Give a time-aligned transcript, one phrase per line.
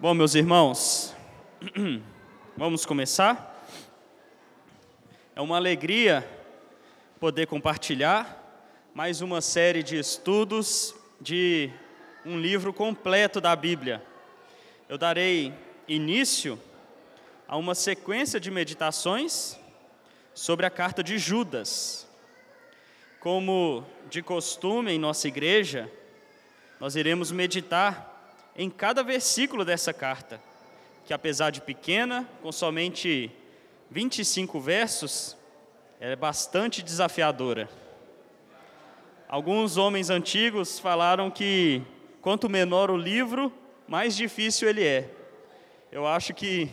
[0.00, 1.14] Bom, meus irmãos,
[2.56, 3.62] vamos começar?
[5.36, 6.26] É uma alegria
[7.20, 11.68] poder compartilhar mais uma série de estudos de
[12.24, 14.02] um livro completo da Bíblia.
[14.88, 15.52] Eu darei
[15.86, 16.58] início
[17.46, 19.60] a uma sequência de meditações
[20.32, 22.08] sobre a carta de Judas.
[23.20, 25.92] Como de costume em nossa igreja,
[26.80, 28.09] nós iremos meditar
[28.56, 30.40] em cada versículo dessa carta,
[31.04, 33.30] que apesar de pequena, com somente
[33.90, 35.36] 25 versos,
[35.98, 37.68] é bastante desafiadora.
[39.28, 41.82] Alguns homens antigos falaram que
[42.20, 43.52] quanto menor o livro,
[43.86, 45.08] mais difícil ele é.
[45.92, 46.68] Eu acho que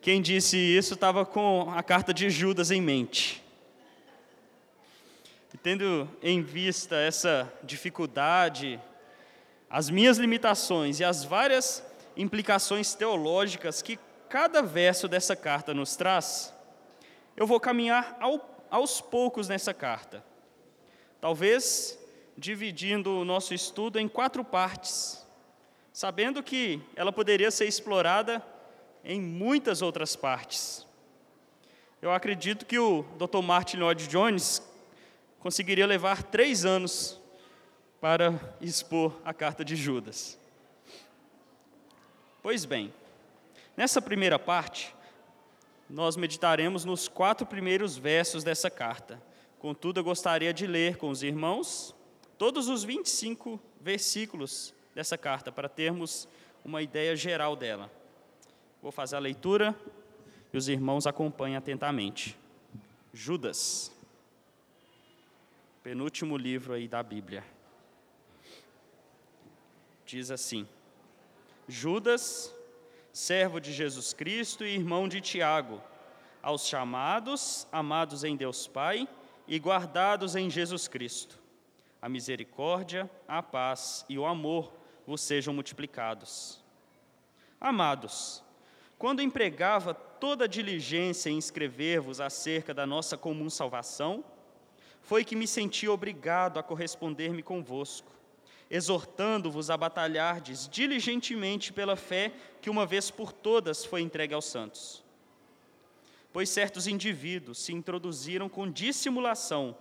[0.00, 3.42] quem disse isso estava com a carta de Judas em mente.
[5.52, 8.78] E tendo em vista essa dificuldade,
[9.68, 11.84] as minhas limitações e as várias
[12.16, 16.52] implicações teológicas que cada verso dessa carta nos traz,
[17.36, 20.24] eu vou caminhar ao, aos poucos nessa carta.
[21.20, 21.98] Talvez
[22.36, 25.26] dividindo o nosso estudo em quatro partes,
[25.92, 28.44] sabendo que ela poderia ser explorada
[29.02, 30.86] em muitas outras partes.
[32.02, 33.42] Eu acredito que o Dr.
[33.42, 34.62] Martin Lloyd Jones
[35.38, 37.18] conseguiria levar três anos
[38.08, 40.38] para expor a carta de Judas.
[42.40, 42.94] Pois bem,
[43.76, 44.94] nessa primeira parte,
[45.90, 49.20] nós meditaremos nos quatro primeiros versos dessa carta.
[49.58, 51.96] Contudo, eu gostaria de ler com os irmãos
[52.38, 56.28] todos os 25 versículos dessa carta, para termos
[56.64, 57.90] uma ideia geral dela.
[58.80, 59.74] Vou fazer a leitura
[60.52, 62.38] e os irmãos acompanhem atentamente.
[63.12, 63.90] Judas,
[65.82, 67.55] penúltimo livro aí da Bíblia
[70.06, 70.66] diz assim:
[71.68, 72.54] Judas,
[73.12, 75.82] servo de Jesus Cristo e irmão de Tiago,
[76.40, 79.08] aos chamados, amados em Deus Pai
[79.48, 81.38] e guardados em Jesus Cristo.
[82.00, 84.72] A misericórdia, a paz e o amor
[85.04, 86.62] vos sejam multiplicados.
[87.60, 88.44] Amados,
[88.98, 94.24] quando empregava toda diligência em escrever-vos acerca da nossa comum salvação,
[95.00, 98.16] foi que me senti obrigado a corresponder-me convosco
[98.70, 105.04] exortando-vos a batalhardes diligentemente pela fé que uma vez por todas foi entregue aos santos.
[106.32, 109.76] Pois certos indivíduos se introduziram com dissimulação,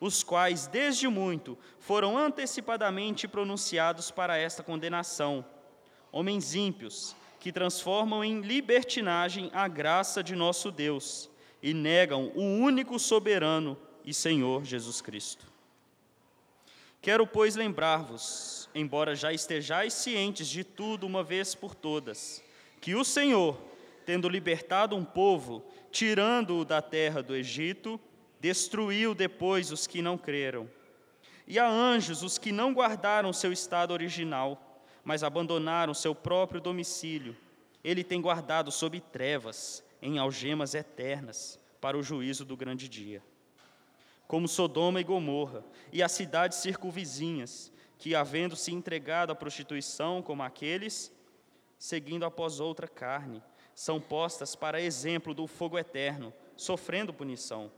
[0.00, 5.44] os quais desde muito foram antecipadamente pronunciados para esta condenação,
[6.10, 11.30] homens ímpios, que transformam em libertinagem a graça de nosso Deus
[11.62, 15.49] e negam o único soberano e Senhor Jesus Cristo.
[17.02, 22.44] Quero, pois, lembrar-vos, embora já estejais cientes de tudo uma vez por todas,
[22.78, 23.58] que o Senhor,
[24.04, 27.98] tendo libertado um povo, tirando-o da terra do Egito,
[28.38, 30.68] destruiu depois os que não creram.
[31.46, 37.34] E a anjos os que não guardaram seu estado original, mas abandonaram seu próprio domicílio.
[37.82, 43.22] Ele tem guardado sob trevas, em algemas eternas, para o juízo do grande dia
[44.30, 50.44] como Sodoma e Gomorra, e as cidades circunvizinhas, que, havendo se entregado à prostituição como
[50.44, 51.12] aqueles,
[51.76, 53.42] seguindo após outra carne,
[53.74, 57.72] são postas para exemplo do fogo eterno, sofrendo punição.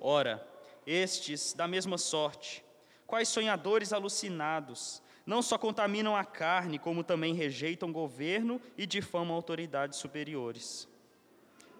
[0.00, 0.42] Ora,
[0.86, 2.64] estes, da mesma sorte,
[3.06, 9.98] quais sonhadores alucinados, não só contaminam a carne, como também rejeitam governo e difamam autoridades
[9.98, 10.88] superiores.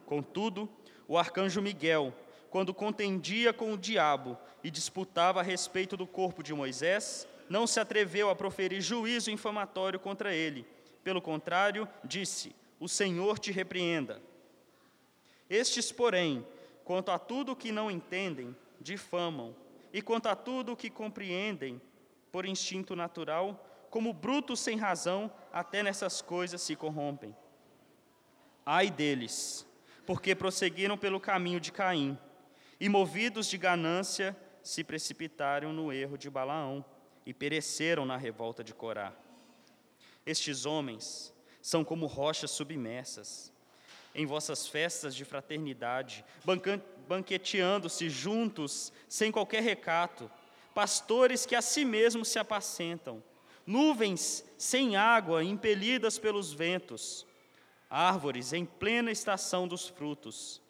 [0.04, 0.68] Contudo,
[1.08, 2.12] o arcanjo Miguel,
[2.56, 4.34] quando contendia com o diabo
[4.64, 10.00] e disputava a respeito do corpo de Moisés, não se atreveu a proferir juízo infamatório
[10.00, 10.66] contra ele.
[11.04, 14.22] Pelo contrário, disse: O Senhor te repreenda.
[15.50, 16.46] Estes, porém,
[16.82, 19.54] quanto a tudo o que não entendem, difamam,
[19.92, 21.78] e quanto a tudo o que compreendem,
[22.32, 27.36] por instinto natural, como brutos sem razão, até nessas coisas se corrompem.
[28.64, 29.66] Ai deles,
[30.06, 32.18] porque prosseguiram pelo caminho de Caim
[32.78, 36.84] e, movidos de ganância, se precipitaram no erro de Balaão
[37.24, 39.12] e pereceram na revolta de Corá.
[40.24, 41.32] Estes homens
[41.62, 43.52] são como rochas submersas.
[44.14, 46.24] Em vossas festas de fraternidade,
[47.06, 50.30] banqueteando-se juntos, sem qualquer recato,
[50.74, 53.22] pastores que a si mesmos se apacentam,
[53.66, 57.26] nuvens sem água impelidas pelos ventos,
[57.90, 60.62] árvores em plena estação dos frutos,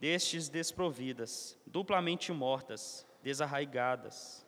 [0.00, 4.46] destes desprovidas, duplamente mortas, desarraigadas.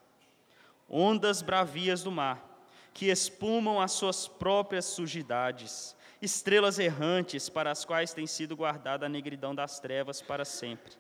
[0.89, 2.47] Ondas bravias do mar,
[2.93, 9.09] que espumam as suas próprias sujidades, estrelas errantes para as quais tem sido guardada a
[9.09, 10.93] negridão das trevas para sempre.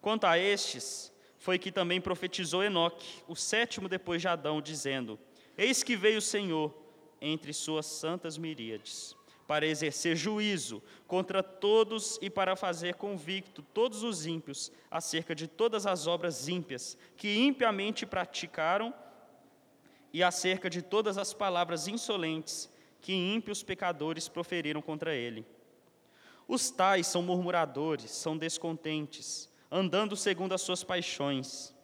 [0.00, 5.18] Quanto a estes, foi que também profetizou Enoque, o sétimo depois de Adão, dizendo:
[5.56, 6.74] Eis que veio o Senhor
[7.20, 9.16] entre suas santas miríades,
[9.52, 15.86] para exercer juízo contra todos e para fazer convicto todos os ímpios acerca de todas
[15.86, 18.94] as obras ímpias que impiamente praticaram
[20.10, 25.44] e acerca de todas as palavras insolentes que ímpios pecadores proferiram contra ele.
[26.48, 31.74] Os tais são murmuradores, são descontentes, andando segundo as suas paixões.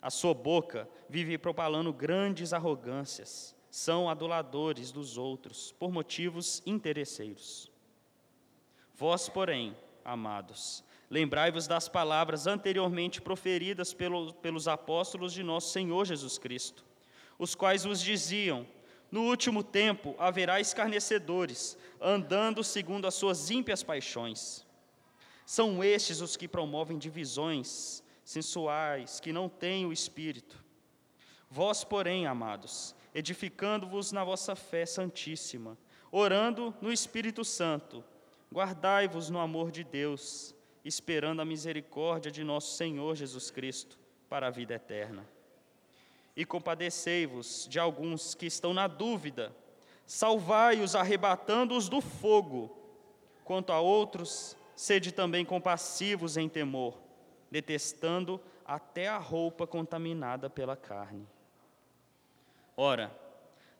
[0.00, 7.70] A sua boca vive propalando grandes arrogâncias, são aduladores dos outros, por motivos interesseiros.
[8.94, 16.36] Vós, porém, amados, lembrai-vos das palavras anteriormente proferidas pelo, pelos apóstolos de nosso Senhor Jesus
[16.38, 16.90] Cristo
[17.40, 18.66] os quais vos diziam:
[19.10, 24.64] No último tempo haverá escarnecedores, andando segundo as suas ímpias paixões.
[25.46, 30.62] São estes os que promovem divisões sensuais, que não têm o espírito.
[31.50, 35.76] Vós, porém, amados, edificando-vos na vossa fé santíssima,
[36.10, 38.04] orando no Espírito Santo,
[38.52, 40.54] guardai-vos no amor de Deus,
[40.84, 43.98] esperando a misericórdia de nosso Senhor Jesus Cristo
[44.28, 45.26] para a vida eterna
[46.40, 49.54] e compadecei-vos de alguns que estão na dúvida,
[50.06, 52.74] salvai-os arrebatando-os do fogo.
[53.44, 56.98] Quanto a outros, sede também compassivos em temor,
[57.50, 61.28] detestando até a roupa contaminada pela carne.
[62.82, 63.14] Ora,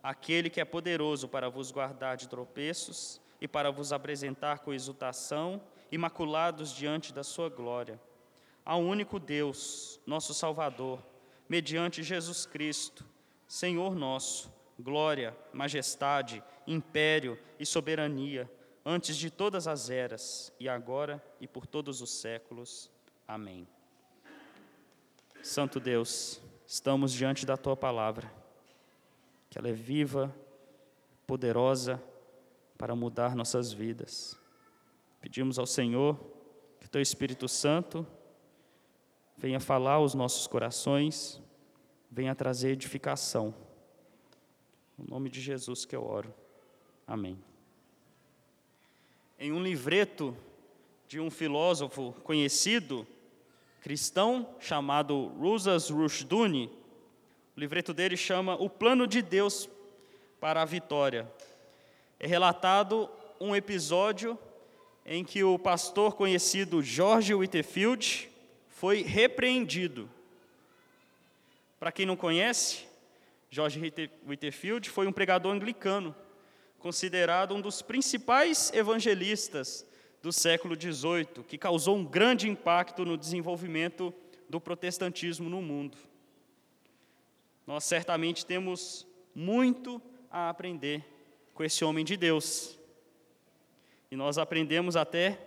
[0.02, 5.58] aquele que é poderoso para vos guardar de tropeços e para vos apresentar com exultação,
[5.90, 7.98] imaculados diante da sua glória,
[8.62, 11.02] ao único Deus, nosso Salvador,
[11.48, 13.02] mediante Jesus Cristo,
[13.48, 18.52] Senhor nosso, glória, majestade, império e soberania,
[18.84, 22.90] antes de todas as eras, e agora e por todos os séculos.
[23.26, 23.66] Amém.
[25.42, 28.39] Santo Deus, estamos diante da tua palavra,
[29.50, 30.34] que ela é viva,
[31.26, 32.02] poderosa
[32.78, 34.38] para mudar nossas vidas.
[35.20, 36.18] Pedimos ao Senhor
[36.80, 38.06] que teu Espírito Santo
[39.36, 41.42] venha falar aos nossos corações,
[42.10, 43.54] venha trazer edificação.
[44.96, 46.32] No nome de Jesus que eu oro.
[47.06, 47.38] Amém.
[49.38, 50.36] Em um livreto
[51.08, 53.06] de um filósofo conhecido,
[53.80, 56.70] cristão, chamado Rusas Rushduni,
[57.56, 59.68] o livreto dele chama O Plano de Deus
[60.40, 61.30] para a Vitória.
[62.18, 63.10] É relatado
[63.40, 64.38] um episódio
[65.04, 68.30] em que o pastor conhecido George Whitefield
[68.68, 70.08] foi repreendido.
[71.78, 72.84] Para quem não conhece,
[73.50, 73.80] George
[74.26, 76.14] Whitefield foi um pregador anglicano,
[76.78, 79.84] considerado um dos principais evangelistas
[80.22, 84.14] do século XVIII, que causou um grande impacto no desenvolvimento
[84.48, 85.96] do protestantismo no mundo.
[87.70, 91.04] Nós certamente temos muito a aprender
[91.54, 92.76] com esse homem de Deus.
[94.10, 95.38] E nós aprendemos até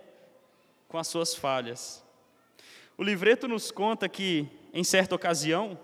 [0.88, 2.02] com as suas falhas.
[2.98, 5.78] O livreto nos conta que, em certa ocasião,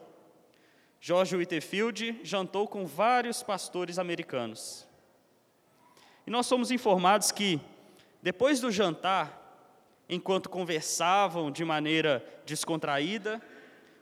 [1.02, 4.88] George Whitefield jantou com vários pastores americanos.
[6.26, 7.60] E nós somos informados que,
[8.22, 9.68] depois do jantar,
[10.08, 13.42] enquanto conversavam de maneira descontraída,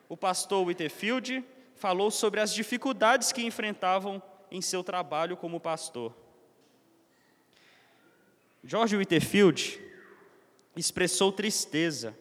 [0.07, 1.43] o pastor Whitefield
[1.77, 6.13] falou sobre as dificuldades que enfrentavam em seu trabalho como pastor.
[8.63, 9.79] George Whitefield
[10.75, 12.17] expressou tristeza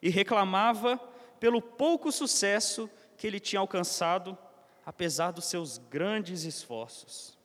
[0.00, 0.96] e reclamava
[1.38, 4.36] pelo pouco sucesso que ele tinha alcançado,
[4.84, 7.36] apesar dos seus grandes esforços.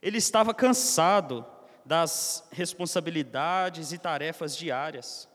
[0.00, 1.44] Ele estava cansado
[1.84, 5.28] das responsabilidades e tarefas diárias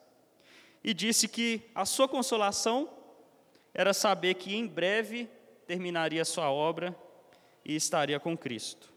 [0.83, 2.96] e disse que a sua consolação
[3.77, 5.29] era saber que em breve
[5.67, 6.97] terminaria sua obra
[7.63, 8.91] e estaria com Cristo.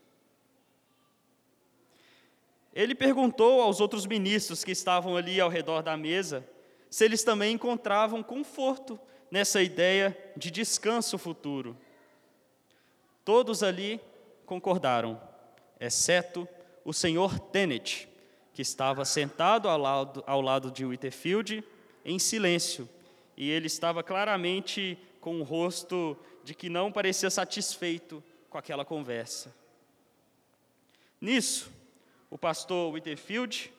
[2.72, 6.48] Ele perguntou aos outros ministros que estavam ali ao redor da mesa
[6.88, 8.98] se eles também encontravam conforto
[9.30, 11.76] nessa ideia de descanso futuro.
[13.24, 14.00] Todos ali
[14.46, 15.20] concordaram,
[15.78, 16.48] exceto
[16.84, 18.08] o senhor Tenet,
[18.54, 21.62] que estava sentado ao lado, ao lado de Whitefield
[22.04, 22.88] em silêncio,
[23.40, 28.84] e ele estava claramente com o um rosto de que não parecia satisfeito com aquela
[28.84, 29.56] conversa.
[31.18, 31.72] Nisso,
[32.28, 33.72] o pastor Whitefield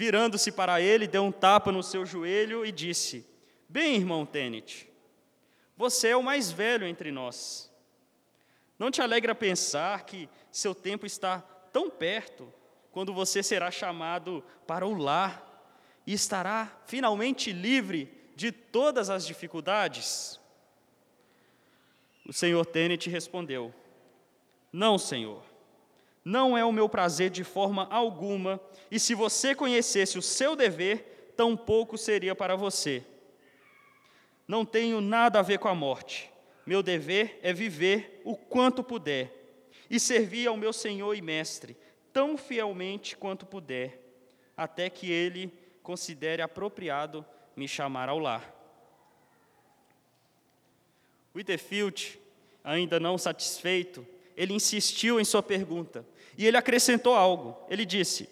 [0.00, 3.26] Virando-se para ele, deu um tapa no seu joelho e disse:
[3.68, 4.88] Bem, irmão Tenet,
[5.76, 7.70] você é o mais velho entre nós.
[8.78, 12.50] Não te alegra pensar que seu tempo está tão perto,
[12.90, 15.46] quando você será chamado para o lar
[16.06, 20.40] e estará finalmente livre de todas as dificuldades?
[22.26, 23.70] O senhor Tenet respondeu:
[24.72, 25.42] Não, senhor.
[26.24, 28.58] Não é o meu prazer de forma alguma,
[28.90, 33.04] e se você conhecesse o seu dever, tampouco seria para você.
[34.48, 36.30] Não tenho nada a ver com a morte.
[36.64, 39.34] Meu dever é viver o quanto puder
[39.90, 41.76] e servir ao meu Senhor e Mestre
[42.10, 44.00] tão fielmente quanto puder,
[44.56, 47.24] até que Ele considere apropriado
[47.60, 48.54] me chamar ao lar.
[51.36, 52.18] Whitefield,
[52.64, 56.06] ainda não satisfeito, ele insistiu em sua pergunta
[56.38, 57.54] e ele acrescentou algo.
[57.68, 58.30] Ele disse: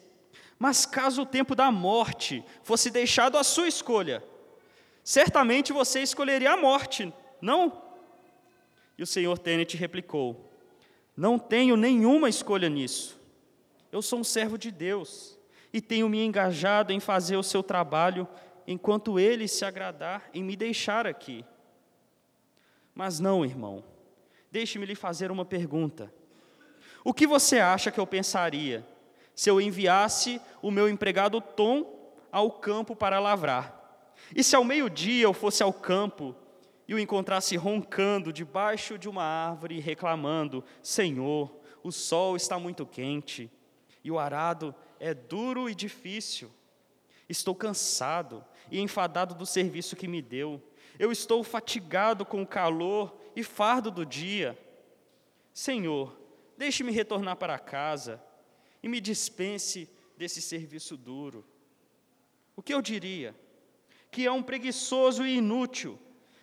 [0.59, 4.25] Mas caso o tempo da morte fosse deixado à sua escolha,
[5.05, 7.83] certamente você escolheria a morte, não?
[8.97, 10.51] E o senhor Tenet replicou:
[11.15, 13.21] Não tenho nenhuma escolha nisso.
[13.93, 15.39] Eu sou um servo de Deus
[15.71, 18.27] e tenho me engajado em fazer o seu trabalho
[18.71, 21.43] enquanto ele se agradar em me deixar aqui.
[22.95, 23.83] Mas não, irmão,
[24.53, 26.13] deixe-me lhe fazer uma pergunta.
[27.03, 28.87] O que você acha que eu pensaria
[29.35, 34.15] se eu enviasse o meu empregado Tom ao campo para lavrar?
[34.37, 36.37] E se ao meio-dia eu fosse ao campo
[36.87, 41.51] e o encontrasse roncando debaixo de uma árvore, reclamando: Senhor,
[41.83, 43.51] o sol está muito quente
[44.05, 46.51] e o arado é duro e difícil.
[47.31, 50.63] Estou cansado e enfadado do serviço que me deu.
[50.99, 54.59] Eu estou fatigado com o calor e fardo do dia.
[55.53, 56.19] Senhor,
[56.57, 58.23] deixe-me retornar para casa
[58.83, 61.45] e me dispense desse serviço duro.
[62.57, 63.35] O que eu diria?
[64.11, 65.99] Que é um preguiçoso e inútil,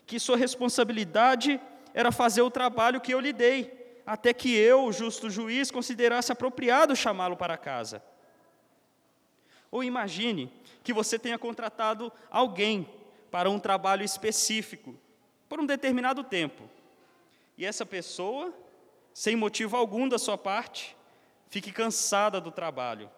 [0.05, 1.59] que sua responsabilidade
[1.93, 6.95] era fazer o trabalho que eu lhe dei, até que eu, justo juiz, considerasse apropriado
[6.95, 8.03] chamá-lo para casa.
[9.75, 10.49] Ou imagine
[10.85, 12.87] que você tenha contratado alguém
[13.29, 14.95] para um trabalho específico,
[15.49, 16.69] por um determinado tempo,
[17.57, 18.53] e essa pessoa,
[19.13, 20.95] sem motivo algum da sua parte,
[21.49, 23.11] fique cansada do trabalho.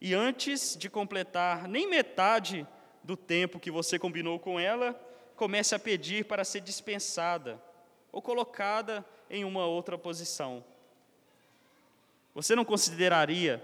[0.00, 2.64] E antes de completar nem metade
[3.02, 4.94] do tempo que você combinou com ela,
[5.34, 7.60] comece a pedir para ser dispensada
[8.12, 10.64] ou colocada em uma outra posição.
[12.36, 13.60] Você não consideraria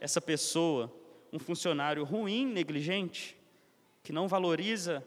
[0.00, 0.90] essa pessoa
[1.32, 3.36] um funcionário ruim, negligente,
[4.02, 5.06] que não valoriza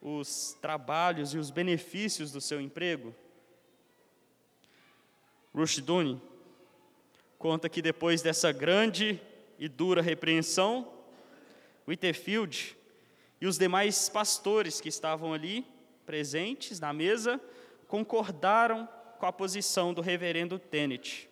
[0.00, 3.14] os trabalhos e os benefícios do seu emprego?
[5.54, 6.20] Rushduni
[7.38, 9.20] conta que depois dessa grande
[9.58, 10.92] e dura repreensão,
[11.88, 12.76] Whitefield
[13.40, 15.64] e os demais pastores que estavam ali
[16.04, 17.40] presentes na mesa
[17.88, 21.28] concordaram com a posição do reverendo Tenet.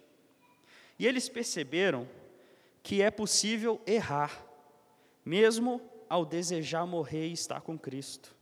[0.98, 2.08] E eles perceberam
[2.84, 4.46] que é possível errar,
[5.24, 8.36] mesmo ao desejar morrer e estar com Cristo,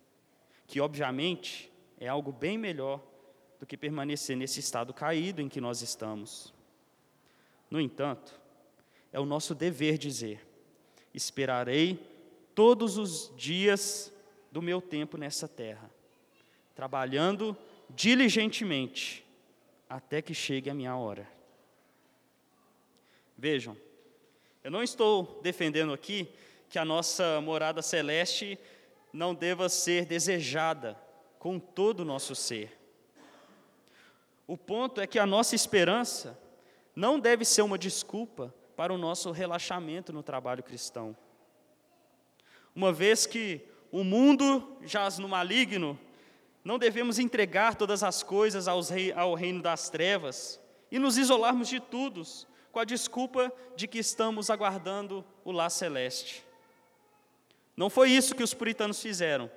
[0.67, 3.01] que obviamente é algo bem melhor
[3.61, 6.53] do que permanecer nesse estado caído em que nós estamos.
[7.71, 8.39] No entanto,
[9.13, 10.45] é o nosso dever dizer:
[11.15, 12.05] esperarei
[12.53, 14.13] todos os dias
[14.51, 15.89] do meu tempo nessa terra,
[16.75, 17.57] trabalhando
[17.89, 19.25] diligentemente
[19.89, 21.31] até que chegue a minha hora.
[23.39, 23.77] Vejam,
[24.65, 26.29] eu não estou defendendo aqui
[26.69, 28.59] que a nossa morada celeste
[29.13, 30.97] não deva ser desejada
[31.39, 32.79] com todo o nosso ser.
[34.47, 36.39] O ponto é que a nossa esperança
[36.95, 41.17] não deve ser uma desculpa para o nosso relaxamento no trabalho cristão.
[42.75, 45.99] Uma vez que o mundo jaz no maligno,
[46.65, 52.47] não devemos entregar todas as coisas ao reino das trevas e nos isolarmos de todos
[52.73, 56.45] com a desculpa de que estamos aguardando o lá celeste.
[57.77, 59.49] Não foi isso que os puritanos fizeram,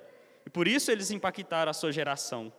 [0.46, 2.52] e por isso eles impactaram a sua geração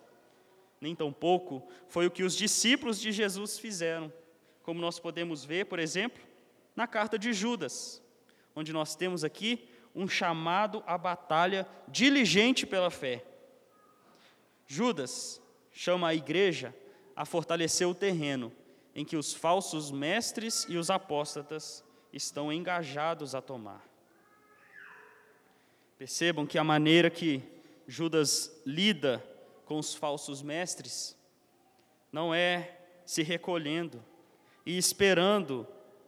[0.80, 4.12] nem tampouco foi o que os discípulos de Jesus fizeram,
[4.62, 6.22] como nós podemos ver, por exemplo,
[6.76, 8.02] na carta de Judas,
[8.54, 13.24] onde nós temos aqui um chamado à batalha diligente pela fé.
[14.66, 15.40] Judas
[15.72, 16.74] chama a igreja
[17.16, 18.52] a fortalecer o terreno
[18.98, 23.88] em que os falsos mestres e os apóstatas estão engajados a tomar.
[25.96, 27.40] Percebam que a maneira que
[27.86, 29.24] Judas lida
[29.64, 31.16] com os falsos mestres
[32.10, 34.04] não é se recolhendo
[34.66, 35.64] e esperando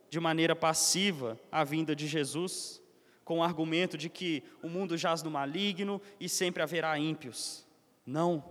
[0.09, 2.83] de maneira passiva a vinda de Jesus,
[3.25, 7.65] com o argumento de que o mundo jaz no maligno e sempre haverá ímpios.
[8.05, 8.45] Não.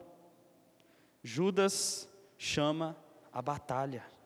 [1.22, 2.96] Judas chama
[3.34, 4.18] a batalha.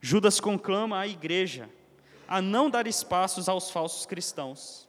[0.00, 1.68] Judas conclama a igreja
[2.28, 4.88] a não dar espaços aos falsos cristãos.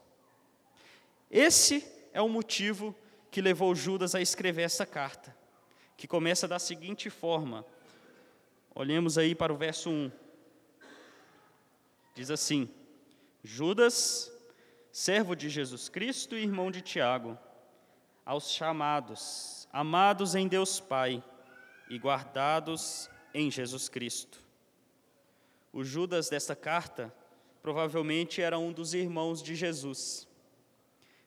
[1.30, 2.94] Esse é o motivo
[3.30, 5.36] que levou Judas a escrever essa carta,
[5.96, 7.64] que começa da seguinte forma.
[8.74, 10.10] Olhemos aí para o verso 1.
[12.14, 12.68] Diz assim:
[13.42, 14.32] Judas,
[14.90, 17.38] servo de Jesus Cristo e irmão de Tiago,
[18.24, 21.22] aos chamados, amados em Deus Pai
[21.88, 24.47] e guardados em Jesus Cristo.
[25.72, 27.14] O Judas desta carta
[27.62, 30.26] provavelmente era um dos irmãos de Jesus.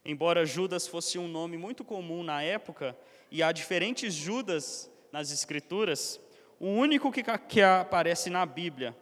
[0.03, 2.97] Embora Judas fosse um nome muito comum na época,
[3.29, 6.19] e há diferentes Judas nas Escrituras,
[6.59, 8.95] o único que, que aparece na Bíblia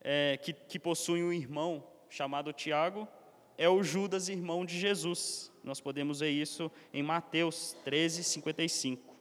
[0.00, 3.08] é, que, que possui um irmão chamado Tiago,
[3.56, 5.52] é o Judas, irmão de Jesus.
[5.62, 9.14] Nós podemos ver isso em Mateus 13, 55.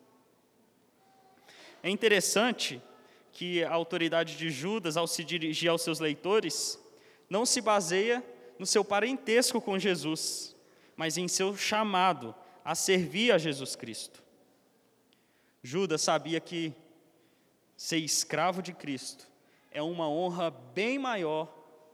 [1.81, 2.81] É interessante
[3.33, 6.79] que a autoridade de Judas, ao se dirigir aos seus leitores,
[7.27, 8.23] não se baseia
[8.59, 10.55] no seu parentesco com Jesus,
[10.95, 14.23] mas em seu chamado a servir a Jesus Cristo.
[15.63, 16.71] Judas sabia que
[17.75, 19.27] ser escravo de Cristo
[19.71, 21.51] é uma honra bem maior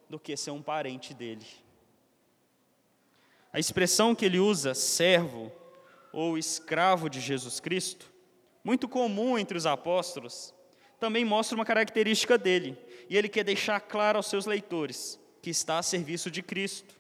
[0.10, 1.46] do que ser um parente dele.
[3.54, 5.52] A expressão que ele usa, servo
[6.12, 8.12] ou escravo de Jesus Cristo,
[8.64, 10.54] muito comum entre os apóstolos,
[11.00, 12.78] também mostra uma característica dele,
[13.10, 16.96] e ele quer deixar claro aos seus leitores que está a serviço de Cristo,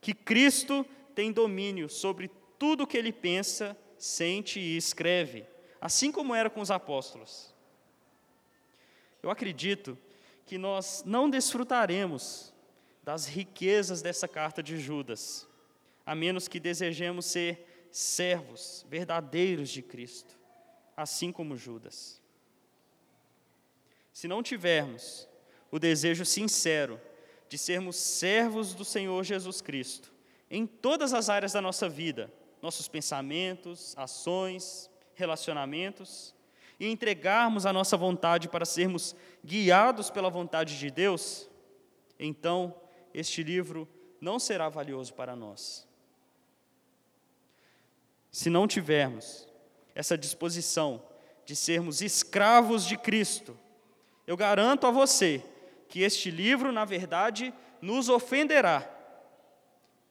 [0.00, 5.44] que Cristo tem domínio sobre tudo o que ele pensa, sente e escreve,
[5.80, 7.52] assim como era com os apóstolos.
[9.22, 9.98] Eu acredito
[10.46, 12.52] que nós não desfrutaremos
[13.02, 15.48] das riquezas dessa carta de Judas,
[16.06, 20.38] a menos que desejemos ser servos verdadeiros de Cristo,
[20.96, 22.21] assim como Judas.
[24.12, 25.28] Se não tivermos
[25.70, 27.00] o desejo sincero
[27.48, 30.12] de sermos servos do Senhor Jesus Cristo,
[30.50, 36.34] em todas as áreas da nossa vida, nossos pensamentos, ações, relacionamentos,
[36.78, 41.48] e entregarmos a nossa vontade para sermos guiados pela vontade de Deus,
[42.18, 42.74] então
[43.14, 43.88] este livro
[44.20, 45.86] não será valioso para nós.
[48.30, 49.46] Se não tivermos
[49.94, 51.02] essa disposição
[51.44, 53.56] de sermos escravos de Cristo,
[54.26, 55.44] eu garanto a você
[55.88, 58.88] que este livro, na verdade, nos ofenderá.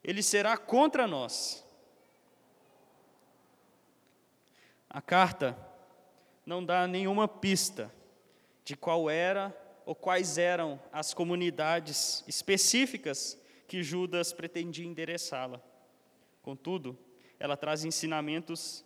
[0.03, 1.65] Ele será contra nós.
[4.89, 5.57] A carta
[6.45, 7.91] não dá nenhuma pista
[8.63, 15.61] de qual era ou quais eram as comunidades específicas que Judas pretendia endereçá-la.
[16.41, 16.97] Contudo,
[17.39, 18.83] ela traz ensinamentos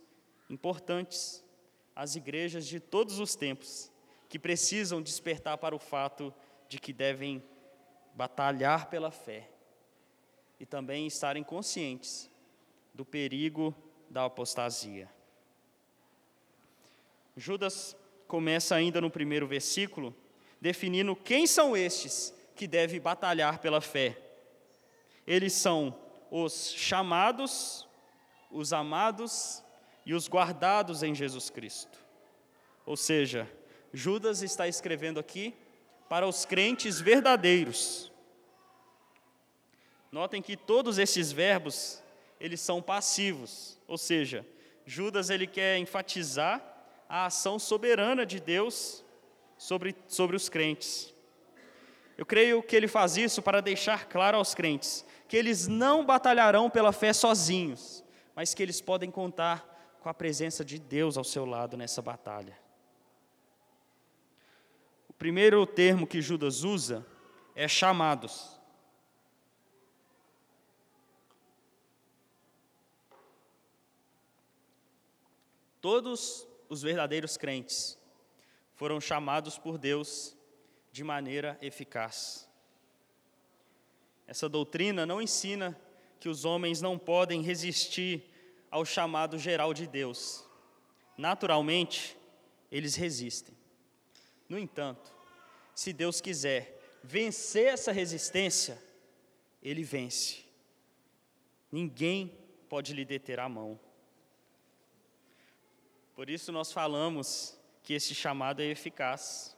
[0.50, 1.44] importantes
[1.96, 3.92] às igrejas de todos os tempos,
[4.36, 6.34] que precisam despertar para o fato
[6.68, 7.42] de que devem
[8.14, 9.50] batalhar pela fé
[10.60, 12.30] e também estarem conscientes
[12.94, 13.74] do perigo
[14.10, 15.10] da apostasia.
[17.38, 17.96] Judas
[18.28, 20.14] começa ainda no primeiro versículo,
[20.60, 24.18] definindo quem são estes que devem batalhar pela fé.
[25.26, 25.98] Eles são
[26.30, 27.88] os chamados,
[28.52, 29.64] os amados
[30.06, 31.98] e os guardados em Jesus Cristo.
[32.86, 33.50] Ou seja,
[33.96, 35.56] Judas está escrevendo aqui
[36.10, 38.12] para os crentes verdadeiros.
[40.12, 42.04] Notem que todos esses verbos,
[42.38, 44.46] eles são passivos, ou seja,
[44.86, 46.62] Judas ele quer enfatizar
[47.08, 49.02] a ação soberana de Deus
[49.58, 51.14] sobre, sobre os crentes.
[52.18, 56.70] Eu creio que ele faz isso para deixar claro aos crentes que eles não batalharão
[56.70, 58.04] pela fé sozinhos,
[58.36, 62.65] mas que eles podem contar com a presença de Deus ao seu lado nessa batalha.
[65.16, 67.06] O primeiro termo que Judas usa
[67.56, 68.60] é chamados.
[75.80, 77.98] Todos os verdadeiros crentes
[78.74, 80.36] foram chamados por Deus
[80.92, 82.50] de maneira eficaz.
[84.28, 85.80] Essa doutrina não ensina
[86.20, 88.30] que os homens não podem resistir
[88.70, 90.46] ao chamado geral de Deus.
[91.18, 92.18] Naturalmente,
[92.70, 93.56] eles resistem.
[94.48, 95.12] No entanto,
[95.74, 98.82] se Deus quiser vencer essa resistência,
[99.62, 100.46] ele vence.
[101.72, 102.38] Ninguém
[102.70, 103.80] pode lhe deter a mão.
[106.16, 109.56] Por isso nós falamos que esse chamado é eficaz.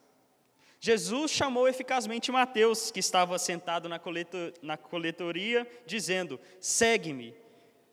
[0.79, 7.35] Jesus chamou eficazmente Mateus, que estava sentado na, coletor, na coletoria, dizendo: Segue-me.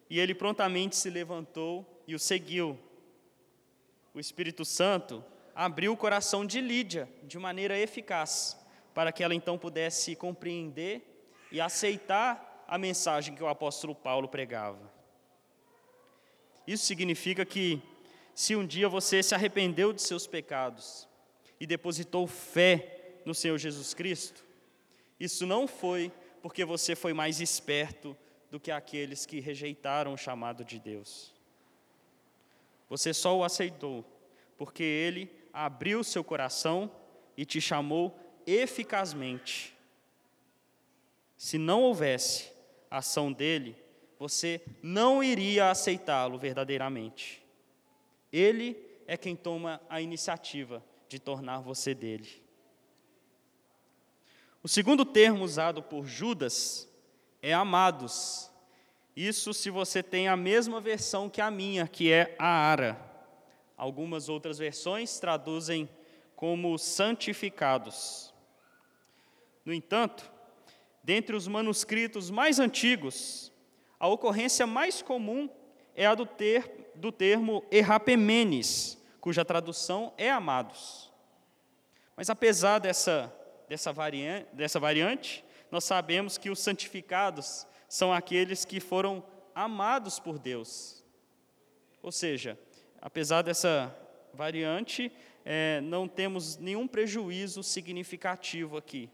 [0.08, 2.78] E ele prontamente se levantou e o seguiu.
[4.12, 8.56] O Espírito Santo abriu o coração de Lídia de maneira eficaz,
[8.92, 14.92] para que ela então pudesse compreender e aceitar a mensagem que o apóstolo Paulo pregava.
[16.66, 17.80] Isso significa que,
[18.34, 21.06] se um dia você se arrependeu de seus pecados
[21.60, 24.44] e depositou fé no Senhor Jesus Cristo,
[25.20, 26.10] isso não foi
[26.42, 28.16] porque você foi mais esperto
[28.50, 31.32] do que aqueles que rejeitaram o chamado de Deus.
[32.88, 34.04] Você só o aceitou
[34.56, 36.90] porque ele abriu seu coração
[37.36, 39.74] e te chamou eficazmente.
[41.36, 42.52] Se não houvesse
[42.90, 43.76] ação dele,
[44.18, 47.42] você não iria aceitá-lo verdadeiramente.
[48.32, 52.42] Ele é quem toma a iniciativa de tornar você dele.
[54.62, 56.88] O segundo termo usado por Judas
[57.42, 58.50] é amados.
[59.14, 63.13] Isso se você tem a mesma versão que a minha, que é a Ara.
[63.76, 65.88] Algumas outras versões traduzem
[66.36, 68.32] como santificados.
[69.64, 70.30] No entanto,
[71.02, 73.52] dentre os manuscritos mais antigos,
[73.98, 75.48] a ocorrência mais comum
[75.94, 81.12] é a do, ter, do termo errapemenes, cuja tradução é amados.
[82.16, 83.34] Mas apesar dessa,
[83.68, 90.38] dessa, variante, dessa variante, nós sabemos que os santificados são aqueles que foram amados por
[90.38, 91.04] Deus.
[92.02, 92.58] Ou seja,
[93.04, 93.94] apesar dessa
[94.32, 95.12] variante,
[95.44, 99.10] é, não temos nenhum prejuízo significativo aqui.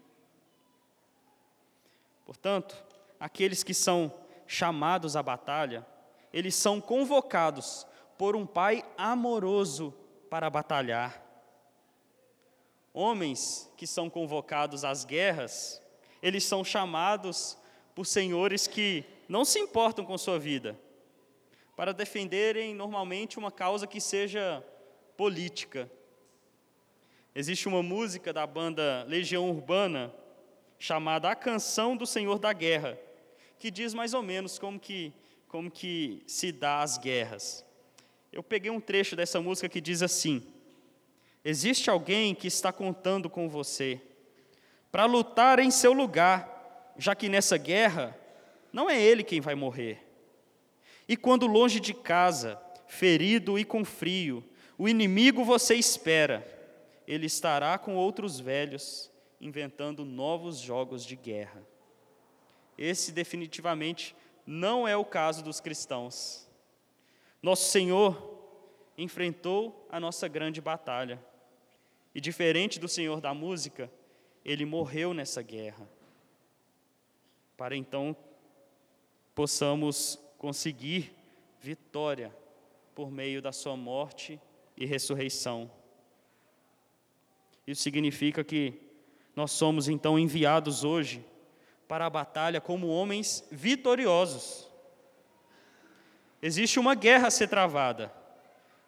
[2.25, 2.81] Portanto,
[3.19, 4.13] aqueles que são
[4.47, 5.85] chamados à batalha,
[6.31, 7.85] eles são convocados
[8.17, 9.93] por um pai amoroso
[10.29, 11.21] para batalhar.
[12.93, 15.81] Homens que são convocados às guerras,
[16.23, 17.57] eles são chamados
[17.93, 20.79] por senhores que não se importam com sua vida,
[21.75, 24.63] para defenderem normalmente uma causa que seja
[25.17, 25.89] política.
[27.33, 30.13] Existe uma música da banda Legião Urbana
[30.77, 32.99] chamada A Canção do Senhor da Guerra,
[33.57, 35.13] que diz mais ou menos como que,
[35.47, 37.65] como que se dá as guerras.
[38.31, 40.43] Eu peguei um trecho dessa música que diz assim:
[41.43, 44.01] Existe alguém que está contando com você
[44.91, 48.17] para lutar em seu lugar, já que nessa guerra
[48.73, 50.10] não é ele quem vai morrer.
[51.11, 54.41] E quando longe de casa, ferido e com frio,
[54.77, 56.41] o inimigo você espera,
[57.05, 61.67] ele estará com outros velhos, inventando novos jogos de guerra.
[62.77, 64.15] Esse definitivamente
[64.47, 66.49] não é o caso dos cristãos.
[67.43, 68.39] Nosso Senhor
[68.97, 71.21] enfrentou a nossa grande batalha.
[72.15, 73.91] E diferente do Senhor da música,
[74.45, 75.85] ele morreu nessa guerra.
[77.57, 78.15] Para então
[79.35, 81.15] possamos conseguir
[81.59, 82.35] vitória
[82.95, 84.41] por meio da sua morte
[84.75, 85.69] e ressurreição.
[87.67, 88.73] Isso significa que
[89.35, 91.23] nós somos então enviados hoje
[91.87, 94.67] para a batalha como homens vitoriosos.
[96.41, 98.11] Existe uma guerra a ser travada,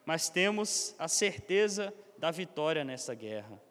[0.07, 3.61] mas temos a certeza da vitória nessa guerra.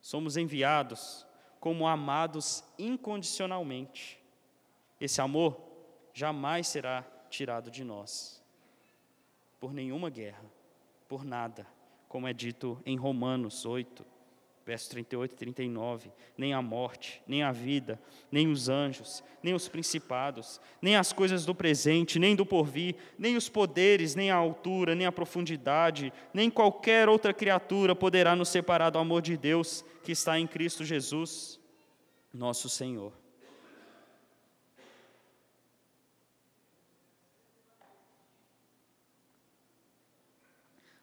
[0.00, 1.26] Somos enviados
[1.60, 4.18] como amados incondicionalmente.
[4.98, 5.67] Esse amor
[6.18, 8.42] jamais será tirado de nós,
[9.60, 10.44] por nenhuma guerra,
[11.06, 11.64] por nada,
[12.08, 14.04] como é dito em Romanos 8,
[14.66, 18.00] versos 38 e 39, nem a morte, nem a vida,
[18.32, 23.36] nem os anjos, nem os principados, nem as coisas do presente, nem do porvir, nem
[23.36, 28.90] os poderes, nem a altura, nem a profundidade, nem qualquer outra criatura poderá nos separar
[28.90, 31.60] do amor de Deus que está em Cristo Jesus,
[32.34, 33.17] nosso Senhor.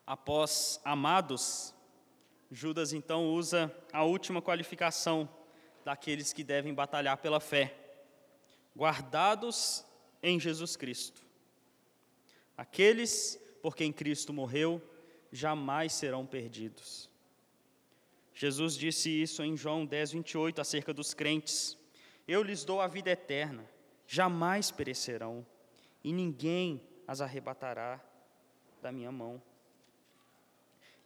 [0.05, 1.73] Após amados,
[2.51, 5.27] Judas então usa a última qualificação
[5.83, 7.75] daqueles que devem batalhar pela fé:
[8.77, 9.85] guardados
[10.21, 11.25] em Jesus Cristo.
[12.57, 14.81] Aqueles por quem Cristo morreu
[15.31, 17.09] jamais serão perdidos.
[18.33, 21.77] Jesus disse isso em João 10, 28, acerca dos crentes:
[22.27, 23.67] Eu lhes dou a vida eterna,
[24.05, 25.45] jamais perecerão,
[26.03, 27.99] e ninguém as arrebatará
[28.81, 29.41] da minha mão.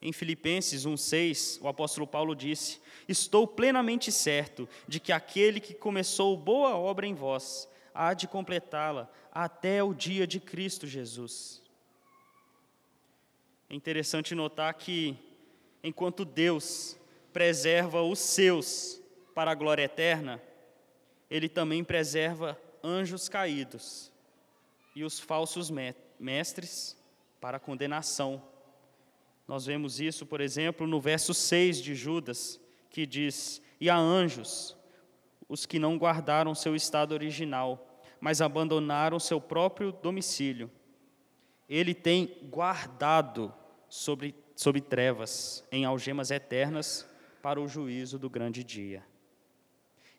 [0.02, 6.38] Em Filipenses 1,6, o apóstolo Paulo disse: Estou plenamente certo de que aquele que começou
[6.38, 11.62] boa obra em vós há de completá-la até o dia de Cristo Jesus.
[13.70, 15.18] É interessante notar que,
[15.84, 16.98] enquanto Deus
[17.34, 19.02] preserva os seus
[19.36, 20.42] para a glória eterna,
[21.30, 24.12] Ele também preserva anjos caídos
[24.96, 25.70] e os falsos
[26.18, 26.98] mestres
[27.42, 28.42] para a condenação
[29.50, 34.78] Nós vemos isso, por exemplo, no verso 6 de Judas, que diz: E há anjos,
[35.48, 40.70] os que não guardaram seu estado original, mas abandonaram seu próprio domicílio.
[41.68, 43.52] Ele tem guardado
[43.90, 47.10] sobre, sobre trevas, em algemas eternas,
[47.42, 49.04] para o juízo do grande dia.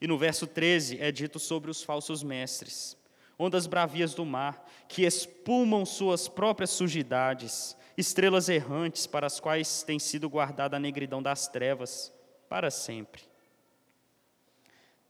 [0.01, 2.97] E no verso 13 é dito sobre os falsos mestres,
[3.41, 9.99] ondas bravias do mar, que espumam suas próprias sujidades, estrelas errantes para as quais tem
[9.99, 12.13] sido guardada a negridão das trevas
[12.51, 13.23] para sempre.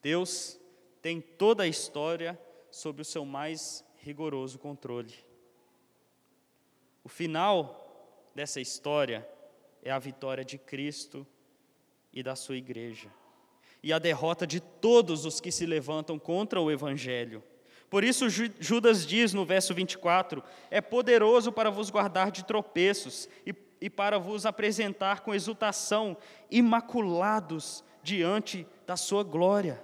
[0.00, 0.60] Deus
[1.02, 2.40] tem toda a história
[2.70, 5.12] sob o seu mais rigoroso controle.
[7.02, 9.28] O final dessa história
[9.82, 11.26] é a vitória de Cristo
[12.12, 13.12] e da sua igreja,
[13.82, 17.42] e a derrota de todos os que se levantam contra o Evangelho.
[17.90, 23.52] Por isso, Judas diz no verso 24: É poderoso para vos guardar de tropeços e,
[23.80, 26.16] e para vos apresentar com exultação,
[26.48, 29.82] imaculados diante da sua glória.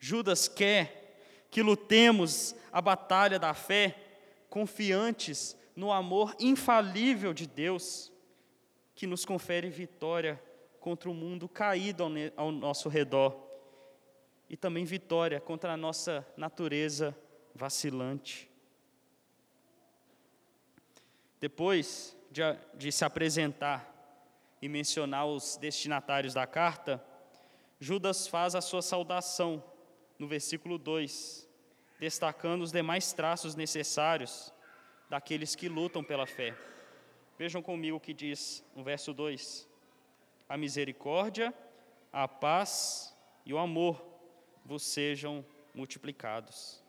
[0.00, 3.96] Judas quer que lutemos a batalha da fé
[4.48, 8.12] confiantes no amor infalível de Deus,
[8.94, 10.42] que nos confere vitória
[10.80, 12.04] contra o mundo caído
[12.36, 13.49] ao nosso redor,
[14.50, 17.16] e também vitória contra a nossa natureza
[17.54, 18.50] vacilante.
[21.38, 22.42] Depois de,
[22.74, 23.88] de se apresentar
[24.60, 27.02] e mencionar os destinatários da carta,
[27.78, 29.62] Judas faz a sua saudação
[30.18, 31.48] no versículo 2,
[32.00, 34.52] destacando os demais traços necessários
[35.08, 36.58] daqueles que lutam pela fé.
[37.38, 39.68] Vejam comigo o que diz no verso 2:
[40.48, 41.54] A misericórdia,
[42.12, 44.09] a paz e o amor
[44.64, 45.44] vos sejam
[45.74, 46.82] multiplicados.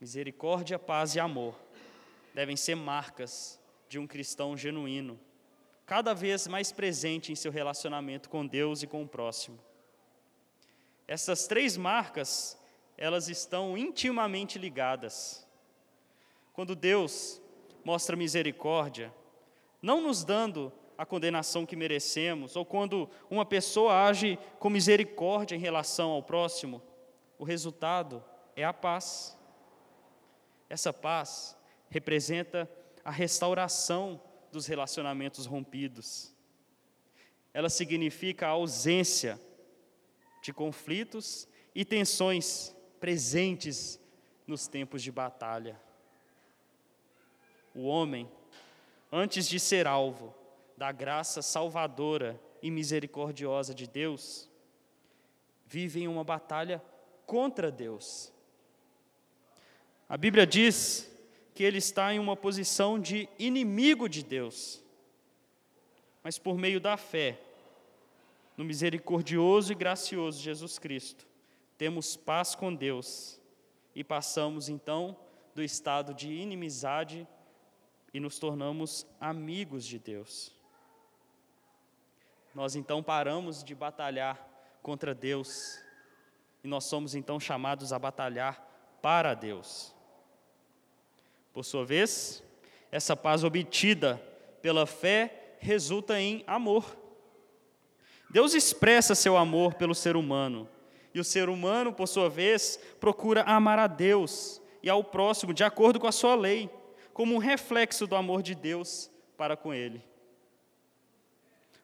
[0.00, 1.54] Misericórdia, paz e amor
[2.34, 5.18] devem ser marcas de um cristão genuíno,
[5.84, 9.58] cada vez mais presente em seu relacionamento com Deus e com o próximo.
[11.08, 12.56] Essas três marcas,
[12.96, 15.44] elas estão intimamente ligadas.
[16.52, 17.42] Quando Deus
[17.84, 19.12] mostra misericórdia,
[19.82, 25.58] não nos dando a condenação que merecemos, ou quando uma pessoa age com misericórdia em
[25.58, 26.82] relação ao próximo,
[27.38, 28.22] o resultado
[28.54, 29.34] é a paz.
[30.68, 31.56] Essa paz
[31.88, 32.70] representa
[33.02, 34.20] a restauração
[34.52, 36.34] dos relacionamentos rompidos.
[37.54, 39.40] Ela significa a ausência
[40.42, 43.98] de conflitos e tensões presentes
[44.46, 45.80] nos tempos de batalha.
[47.74, 48.30] O homem,
[49.10, 50.38] antes de ser alvo
[50.80, 54.48] da graça salvadora e misericordiosa de Deus,
[55.66, 56.82] vive em uma batalha
[57.26, 58.32] contra Deus.
[60.08, 61.14] A Bíblia diz
[61.54, 64.82] que ele está em uma posição de inimigo de Deus,
[66.22, 67.38] mas por meio da fé,
[68.56, 71.26] no misericordioso e gracioso Jesus Cristo,
[71.76, 73.38] temos paz com Deus
[73.94, 75.14] e passamos então
[75.54, 77.28] do estado de inimizade
[78.14, 80.58] e nos tornamos amigos de Deus.
[82.54, 84.38] Nós então paramos de batalhar
[84.82, 85.78] contra Deus
[86.64, 88.60] e nós somos então chamados a batalhar
[89.00, 89.94] para Deus.
[91.52, 92.42] Por sua vez,
[92.90, 94.20] essa paz obtida
[94.60, 96.96] pela fé resulta em amor.
[98.28, 100.68] Deus expressa seu amor pelo ser humano,
[101.12, 105.64] e o ser humano, por sua vez, procura amar a Deus e ao próximo de
[105.64, 106.70] acordo com a sua lei,
[107.12, 110.09] como um reflexo do amor de Deus para com ele.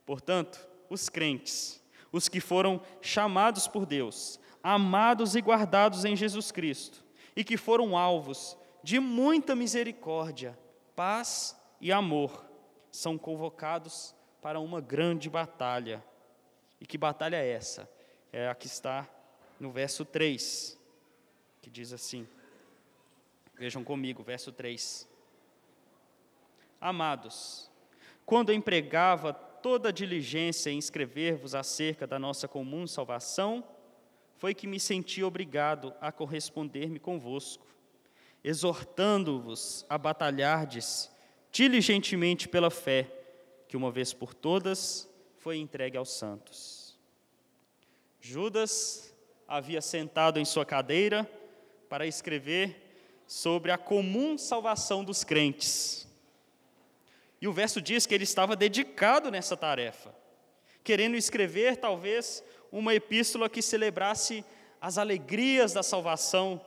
[0.07, 7.05] Portanto, os crentes, os que foram chamados por Deus, amados e guardados em Jesus Cristo,
[7.35, 10.59] e que foram alvos de muita misericórdia,
[10.95, 12.47] paz e amor,
[12.91, 16.03] são convocados para uma grande batalha
[16.81, 17.89] e que batalha é essa?
[18.33, 19.09] É a que está
[19.59, 20.79] no verso 3,
[21.63, 22.29] que diz assim:
[23.55, 25.09] Vejam comigo, verso 3.
[26.81, 27.71] Amados,
[28.27, 29.33] quando empregava
[29.67, 33.65] toda diligência em escrever-vos acerca da nossa comum salvação,
[34.37, 37.67] foi que me senti obrigado a corresponder-me convosco,
[38.45, 41.11] exortando-vos a batalhardes
[41.51, 43.11] diligentemente pela fé,
[43.67, 46.97] que uma vez por todas foi entregue aos santos.
[48.21, 49.13] Judas
[49.49, 51.29] havia sentado em sua cadeira
[51.89, 56.06] para escrever sobre a comum salvação dos crentes.
[57.41, 60.15] E o verso diz que ele estava dedicado nessa tarefa,
[60.83, 64.45] querendo escrever talvez uma epístola que celebrasse
[64.81, 66.61] as alegrias da salvação,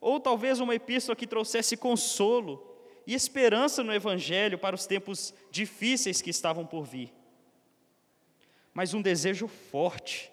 [0.00, 2.68] ou talvez uma epístola que trouxesse consolo
[3.06, 7.12] e esperança no Evangelho para os tempos difíceis que estavam por vir.
[8.74, 10.32] Mas um desejo forte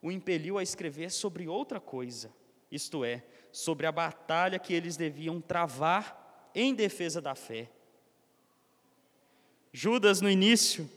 [0.00, 2.32] o impeliu a escrever sobre outra coisa,
[2.70, 7.68] isto é, sobre a batalha que eles deviam travar em defesa da fé.
[9.72, 10.90] Judas, no início,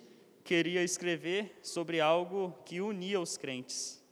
[0.43, 4.03] queria escrever sobre algo que unia os crentes,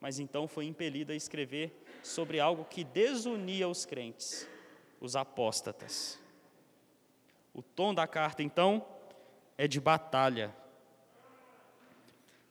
[0.00, 4.48] mas então foi impelido a escrever sobre algo que desunia os crentes,
[5.00, 6.18] os apóstatas.
[7.52, 8.84] O tom da carta, então,
[9.58, 10.54] é de batalha.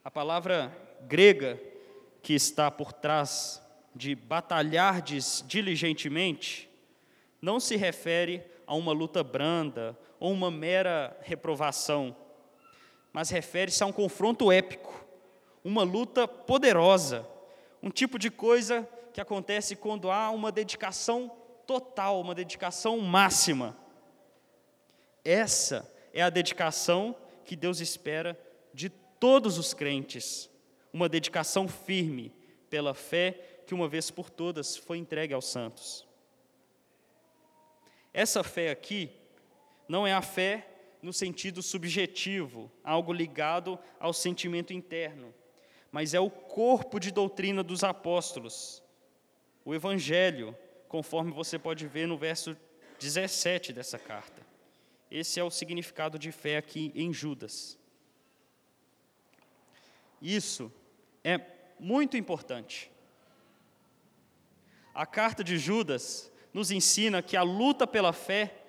[0.03, 1.59] A palavra grega
[2.21, 3.61] que está por trás
[3.95, 6.69] de batalhardes diligentemente
[7.41, 12.15] não se refere a uma luta branda ou uma mera reprovação,
[13.11, 15.03] mas refere-se a um confronto épico,
[15.63, 17.27] uma luta poderosa,
[17.81, 23.75] um tipo de coisa que acontece quando há uma dedicação total, uma dedicação máxima.
[25.25, 28.39] Essa é a dedicação que Deus espera
[28.71, 30.51] de todos os crentes,
[30.93, 32.31] uma dedicação firme
[32.69, 36.05] pela fé que uma vez por todas foi entregue aos santos.
[38.13, 39.09] Essa fé aqui
[39.91, 40.69] não é a fé
[41.01, 45.33] no sentido subjetivo, algo ligado ao sentimento interno,
[45.91, 48.81] mas é o corpo de doutrina dos apóstolos,
[49.65, 52.55] o Evangelho, conforme você pode ver no verso
[52.99, 54.41] 17 dessa carta.
[55.09, 57.77] Esse é o significado de fé aqui em Judas.
[60.21, 60.71] Isso
[61.21, 61.37] é
[61.77, 62.89] muito importante.
[64.93, 68.60] A carta de Judas nos ensina que a luta pela fé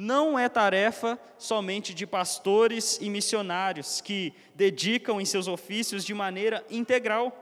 [0.00, 6.64] não é tarefa somente de pastores e missionários que dedicam em seus ofícios de maneira
[6.70, 7.36] integral.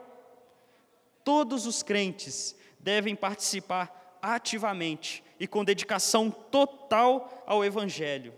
[1.23, 8.33] Todos os crentes devem participar ativamente e com dedicação total ao Evangelho.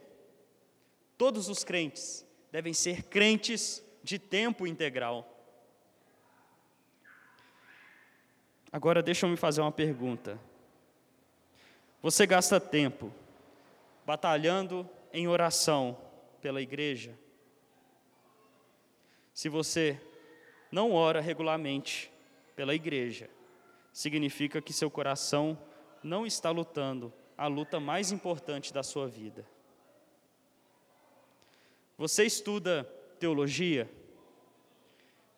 [1.18, 5.34] Todos os crentes devem ser crentes de tempo integral.
[8.70, 10.38] Agora deixa eu me fazer uma pergunta.
[12.02, 13.14] Você gasta tempo
[14.10, 15.96] batalhando em oração
[16.42, 17.16] pela igreja.
[19.36, 20.02] Se você
[20.72, 22.12] não ora regularmente
[22.56, 23.30] pela igreja,
[23.94, 25.56] significa que seu coração
[26.02, 29.46] não está lutando a luta mais importante da sua vida.
[31.96, 33.88] Você estuda teologia?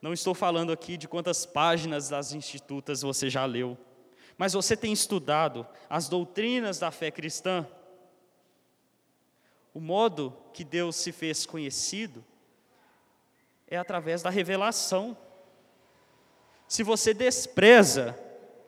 [0.01, 3.77] Não estou falando aqui de quantas páginas das institutas você já leu,
[4.37, 7.67] mas você tem estudado as doutrinas da fé cristã?
[9.73, 12.23] O modo que Deus se fez conhecido
[13.67, 15.17] é através da revelação.
[16.67, 18.17] Se você despreza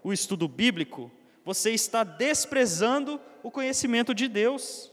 [0.02, 1.12] o estudo bíblico,
[1.44, 4.90] você está desprezando o conhecimento de Deus.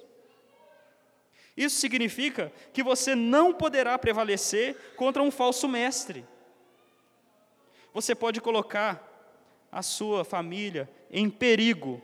[1.56, 6.26] Isso significa que você não poderá prevalecer contra um falso mestre.
[7.94, 9.06] Você pode colocar
[9.70, 12.00] a sua família em perigo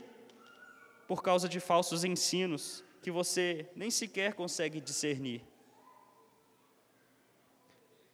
[1.09, 5.40] por causa de falsos ensinos que você nem sequer consegue discernir.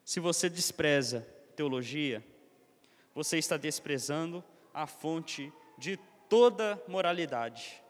[0.04, 1.26] Se você despreza
[1.56, 2.22] teologia,
[3.14, 7.82] você está desprezando a fonte de toda moralidade.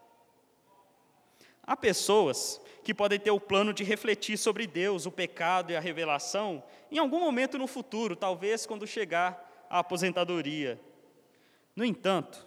[1.65, 5.81] Há pessoas que podem ter o plano de refletir sobre Deus, o pecado e a
[5.81, 10.81] revelação em algum momento no futuro, talvez quando chegar a aposentadoria.
[11.75, 12.47] No entanto,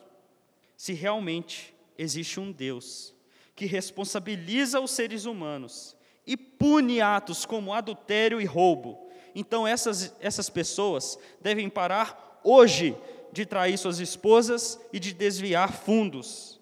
[0.78, 3.15] se realmente existe um Deus
[3.56, 5.96] que responsabiliza os seres humanos
[6.28, 9.10] e pune atos como adultério e roubo.
[9.34, 12.98] Então, essas, essas pessoas devem parar hoje
[13.32, 16.60] de trair suas esposas e de desviar fundos.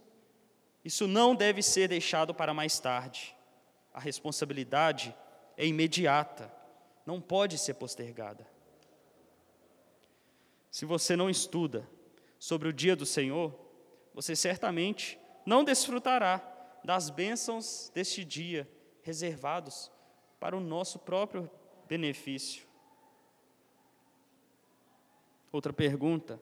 [0.84, 3.36] Isso não deve ser deixado para mais tarde.
[3.94, 5.16] A responsabilidade
[5.56, 6.52] é imediata,
[7.06, 8.46] não pode ser postergada.
[10.70, 11.88] Se você não estuda
[12.40, 13.54] sobre o dia do Senhor,
[14.14, 16.53] você certamente não desfrutará
[16.84, 18.70] das bênçãos deste dia,
[19.02, 19.92] reservados
[20.40, 21.50] para o nosso próprio
[21.88, 22.66] benefício.
[25.52, 26.40] Outra pergunta: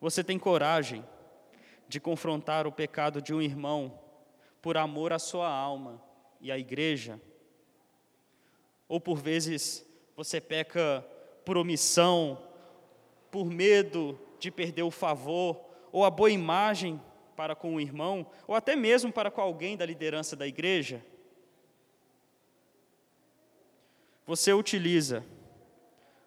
[0.00, 1.04] você tem coragem
[1.88, 3.98] de confrontar o pecado de um irmão
[4.62, 6.02] por amor à sua alma
[6.40, 7.20] e à igreja?
[8.88, 9.86] Ou por vezes
[10.16, 11.04] você peca
[11.44, 12.38] por omissão,
[13.30, 17.00] por medo de perder o favor ou a boa imagem
[17.40, 21.02] para com o irmão, ou até mesmo para com alguém da liderança da igreja,
[24.26, 25.24] você utiliza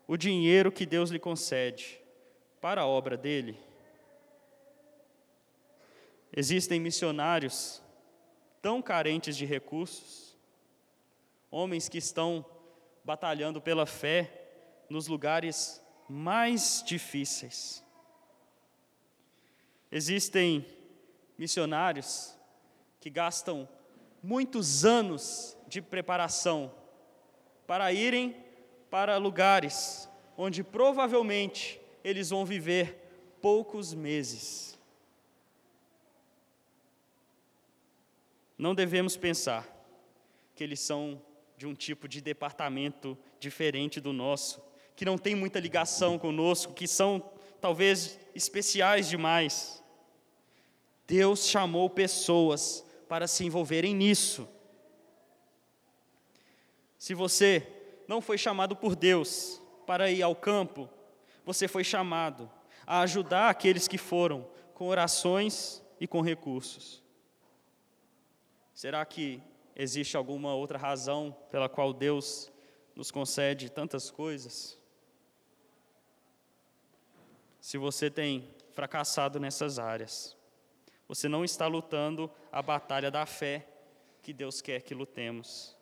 [0.08, 2.02] o dinheiro que Deus lhe concede
[2.60, 3.60] para a obra dele.
[6.36, 7.80] Existem missionários
[8.60, 10.36] tão carentes de recursos,
[11.52, 12.44] homens que estão
[13.04, 14.32] batalhando pela fé
[14.90, 17.84] nos lugares mais difíceis.
[19.92, 20.66] Existem
[21.38, 22.38] missionários
[23.00, 23.68] que gastam
[24.22, 26.74] muitos anos de preparação
[27.68, 28.36] para irem
[28.90, 32.98] para lugares onde provavelmente eles vão viver
[33.42, 34.80] poucos meses.
[38.58, 39.68] Não devemos pensar
[40.56, 41.22] que eles são
[41.58, 44.62] de um tipo de departamento diferente do nosso,
[44.96, 49.83] que não tem muita ligação conosco, que são talvez especiais demais.
[51.08, 54.48] Deus chamou pessoas para se envolverem nisso.
[56.98, 57.68] Se você
[58.08, 60.90] não foi chamado por Deus para ir ao campo,
[61.46, 62.50] você foi chamado
[62.86, 67.04] a ajudar aqueles que foram com orações e com recursos.
[68.74, 69.42] Será que
[69.76, 72.52] existe alguma outra razão pela qual Deus
[72.96, 74.80] nos concede tantas coisas?
[77.60, 80.36] Se você tem fracassado nessas áreas,
[81.14, 83.68] você não está lutando a batalha da fé
[84.24, 85.78] que Deus quer que lutemos.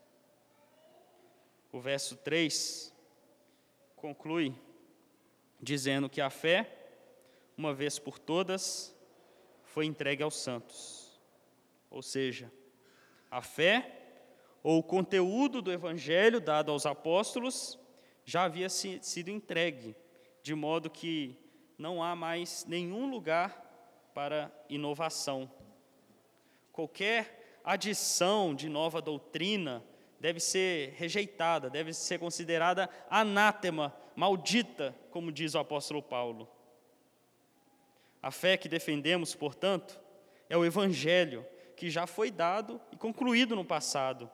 [1.71, 2.93] O verso 3
[3.95, 4.53] conclui
[5.57, 6.69] dizendo que a fé,
[7.55, 8.93] uma vez por todas,
[9.63, 11.17] foi entregue aos santos.
[11.89, 12.51] Ou seja,
[13.29, 13.99] a fé
[14.61, 17.79] ou o conteúdo do evangelho dado aos apóstolos
[18.25, 19.95] já havia sido entregue,
[20.43, 21.37] de modo que
[21.77, 23.70] não há mais nenhum lugar
[24.13, 25.51] para inovação.
[26.71, 29.83] Qualquer adição de nova doutrina
[30.19, 36.47] deve ser rejeitada, deve ser considerada anátema, maldita, como diz o apóstolo Paulo.
[38.21, 39.99] A fé que defendemos, portanto,
[40.47, 41.45] é o evangelho
[41.75, 44.29] que já foi dado e concluído no passado.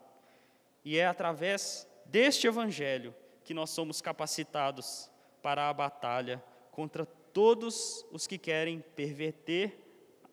[0.84, 5.10] E é através deste evangelho que nós somos capacitados
[5.42, 7.08] para a batalha contra
[7.38, 9.78] todos os que querem perverter,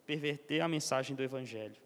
[0.07, 1.77] perverter a mensagem do evangelho.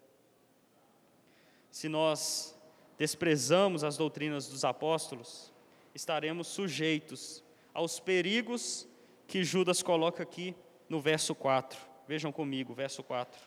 [1.73, 2.57] Se nós
[2.97, 5.53] desprezamos as doutrinas dos apóstolos,
[5.93, 7.43] estaremos sujeitos
[7.75, 8.87] aos perigos
[9.27, 10.55] que Judas coloca aqui
[10.89, 11.77] no verso 4.
[12.07, 13.41] Vejam comigo, verso 4.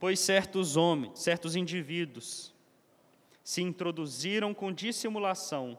[0.00, 2.52] Pois certos homens, certos indivíduos,
[3.44, 5.78] se introduziram com dissimulação,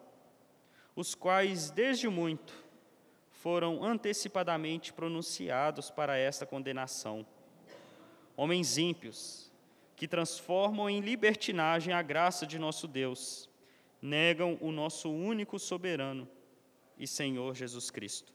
[0.96, 2.63] os quais desde muito
[3.44, 7.28] foram antecipadamente pronunciados para esta condenação.
[8.38, 9.52] Homens ímpios,
[9.98, 13.50] que transformam em libertinagem a graça de nosso Deus,
[14.02, 16.26] negam o nosso único soberano
[16.98, 18.32] e Senhor Jesus Cristo.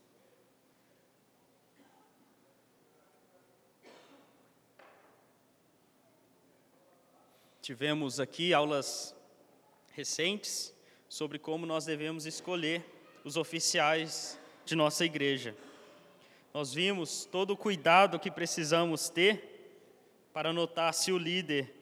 [7.62, 9.16] Tivemos aqui aulas
[9.90, 10.74] recentes
[11.08, 12.84] sobre como nós devemos escolher
[13.24, 14.37] os oficiais
[14.68, 15.56] de nossa igreja.
[16.52, 19.80] Nós vimos todo o cuidado que precisamos ter
[20.30, 21.74] para notar se o líder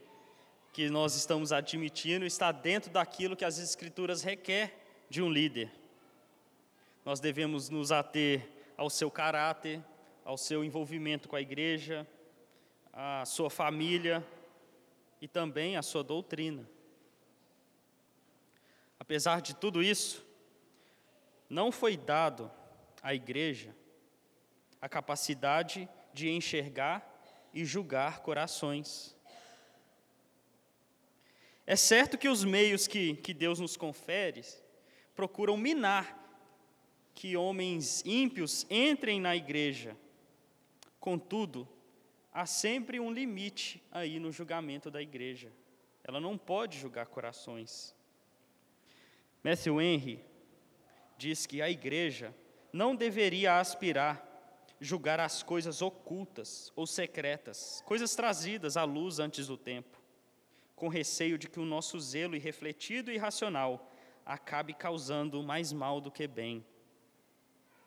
[0.73, 4.79] que nós estamos admitindo está dentro daquilo que as Escrituras requer
[5.11, 5.69] de um líder.
[7.05, 9.83] Nós devemos nos ater ao seu caráter,
[10.25, 12.07] ao seu envolvimento com a igreja,
[12.93, 14.25] à sua família
[15.21, 16.69] e também à sua doutrina.
[19.01, 20.25] Apesar de tudo isso,
[21.51, 22.49] não foi dado
[23.03, 23.75] à igreja
[24.81, 27.05] a capacidade de enxergar
[27.53, 29.17] e julgar corações.
[31.67, 34.45] É certo que os meios que, que Deus nos confere
[35.15, 36.23] procuram minar
[37.15, 39.97] que homens ímpios entrem na igreja.
[41.01, 41.67] Contudo,
[42.33, 45.51] há sempre um limite aí no julgamento da igreja.
[46.05, 47.95] Ela não pode julgar corações.
[49.43, 50.25] Matthew Henry
[51.17, 52.35] diz que a igreja
[52.73, 54.27] não deveria aspirar
[54.81, 60.01] julgar as coisas ocultas ou secretas, coisas trazidas à luz antes do tempo,
[60.75, 63.91] com receio de que o nosso zelo irrefletido e irracional
[64.25, 66.65] acabe causando mais mal do que bem.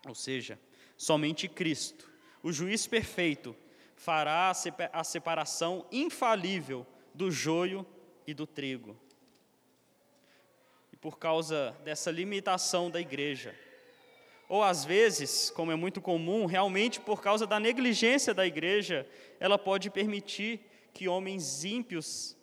[0.08, 0.60] Ou seja,
[0.98, 2.10] somente Cristo,
[2.42, 3.56] o juiz perfeito,
[3.96, 4.52] fará
[4.94, 7.86] a separação infalível do joio
[8.26, 8.98] e do trigo.
[10.92, 13.54] E por causa dessa limitação da igreja,
[14.50, 19.08] ou às vezes, como é muito comum, realmente por causa da negligência da igreja,
[19.40, 20.60] ela pode permitir
[20.92, 22.36] que homens ímpios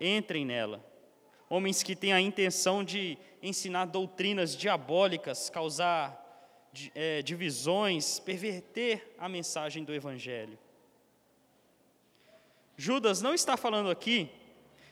[0.00, 0.84] entrem nela.
[1.48, 6.18] Homens que têm a intenção de ensinar doutrinas diabólicas, causar
[6.96, 10.58] é, divisões, perverter a mensagem do Evangelho.
[12.76, 14.28] Judas não está falando aqui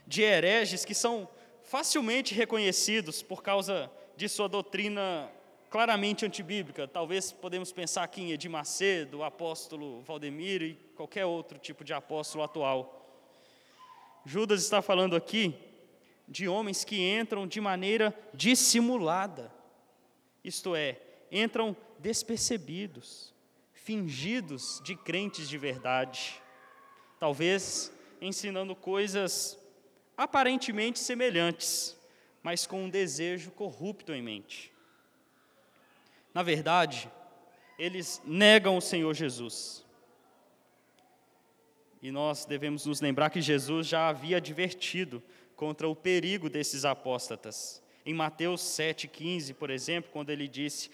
[0.06, 1.28] de hereges que são
[1.64, 5.28] facilmente reconhecidos por causa de sua doutrina
[5.70, 6.88] claramente antibíblica.
[6.88, 11.94] Talvez podemos pensar aqui em Edir Macedo, o apóstolo Valdemiro e qualquer outro tipo de
[11.94, 12.96] apóstolo atual.
[14.26, 15.54] Judas está falando aqui
[16.28, 19.52] de homens que entram de maneira dissimulada,
[20.44, 21.00] isto é,
[21.30, 23.32] entram despercebidos,
[23.72, 26.40] fingidos de crentes de verdade,
[27.18, 29.58] talvez ensinando coisas
[30.16, 31.96] aparentemente semelhantes,
[32.42, 34.72] mas com um desejo corrupto em mente.
[36.32, 37.10] Na verdade,
[37.78, 39.84] eles negam o Senhor Jesus.
[42.02, 45.22] E nós devemos nos lembrar que Jesus já havia advertido
[45.54, 47.82] contra o perigo desses apóstatas.
[48.04, 50.90] Em Mateus 7,15, por exemplo, quando ele disse: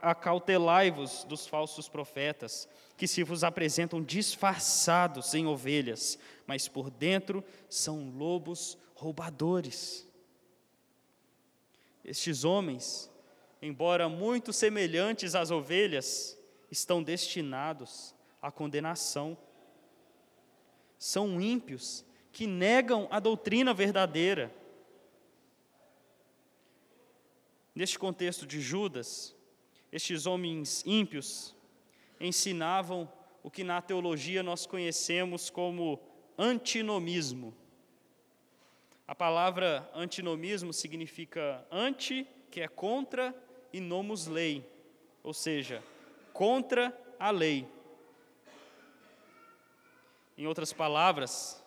[0.00, 8.10] Acautelai-vos dos falsos profetas, que se vos apresentam disfarçados em ovelhas, mas por dentro são
[8.10, 10.06] lobos roubadores.
[12.04, 13.09] Estes homens,
[13.62, 16.38] embora muito semelhantes às ovelhas,
[16.70, 19.36] estão destinados à condenação.
[20.98, 24.54] São ímpios que negam a doutrina verdadeira.
[27.74, 29.34] Neste contexto de Judas,
[29.92, 31.54] estes homens ímpios
[32.20, 33.10] ensinavam
[33.42, 36.00] o que na teologia nós conhecemos como
[36.36, 37.54] antinomismo.
[39.06, 43.34] A palavra antinomismo significa anti, que é contra,
[43.72, 44.64] e nomus lei,
[45.22, 45.82] ou seja,
[46.32, 47.66] contra a lei.
[50.36, 51.62] Em outras palavras,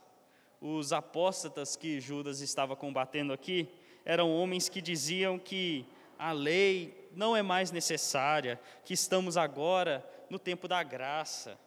[0.59, 3.69] os apóstatas que Judas estava combatendo aqui
[4.05, 5.85] eram homens que diziam que
[6.17, 11.59] a lei não é mais necessária, que estamos agora no tempo da graça,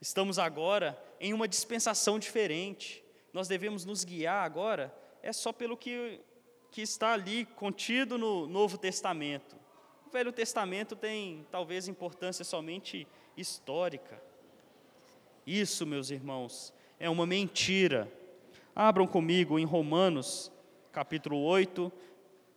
[0.00, 3.02] estamos agora em uma dispensação diferente,
[3.32, 6.20] nós devemos nos guiar agora, é só pelo que,
[6.74, 9.54] que está ali contido no Novo Testamento.
[10.08, 13.06] O Velho Testamento tem talvez importância somente
[13.36, 14.20] histórica.
[15.46, 18.12] Isso, meus irmãos, é uma mentira.
[18.74, 20.50] Abram comigo em Romanos,
[20.90, 21.92] capítulo 8,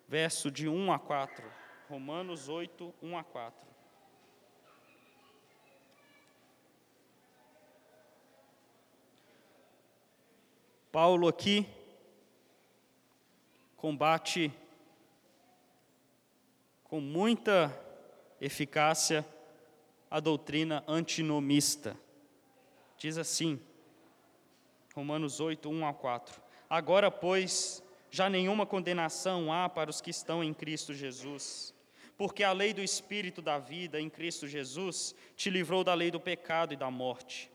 [0.07, 1.45] verso de 1 a 4.
[1.87, 3.67] Romanos 8, 1 a 4.
[10.91, 11.67] Paulo aqui
[13.77, 14.51] combate
[16.83, 17.71] com muita
[18.41, 19.25] eficácia
[20.09, 21.95] a doutrina antinomista.
[22.97, 23.61] Diz assim,
[24.95, 26.41] Romanos 8, 1 a 4.
[26.67, 31.71] Agora, pois, já nenhuma condenação há para os que estão em Cristo Jesus.
[32.17, 36.19] Porque a lei do Espírito da vida em Cristo Jesus te livrou da lei do
[36.19, 37.51] pecado e da morte.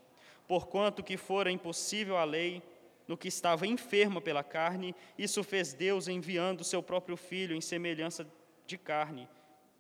[0.47, 2.63] Porquanto que fora impossível a lei,
[3.07, 8.27] no que estava enferma pela carne, isso fez Deus enviando seu próprio Filho em semelhança
[8.67, 9.29] de carne,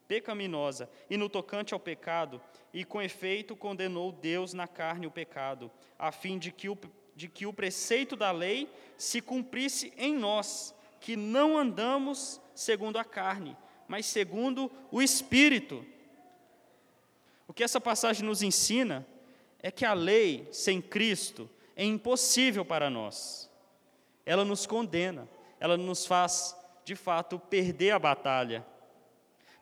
[0.08, 2.40] pecaminosa, e no tocante ao pecado,
[2.72, 6.76] e com efeito condenou Deus na carne o pecado, a fim de que o
[7.14, 13.04] de que o preceito da lei se cumprisse em nós, que não andamos segundo a
[13.04, 13.56] carne,
[13.86, 15.84] mas segundo o Espírito.
[17.46, 19.06] O que essa passagem nos ensina
[19.58, 23.50] é que a lei sem Cristo é impossível para nós.
[24.24, 28.64] Ela nos condena, ela nos faz, de fato, perder a batalha.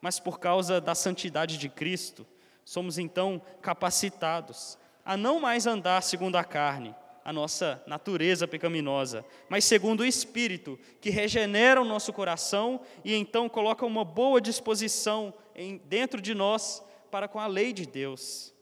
[0.01, 2.27] Mas por causa da santidade de Cristo,
[2.65, 6.95] somos então capacitados a não mais andar segundo a carne,
[7.25, 13.49] a nossa natureza pecaminosa, mas segundo o Espírito, que regenera o nosso coração e então
[13.49, 18.55] coloca uma boa disposição em, dentro de nós para com a lei de Deus.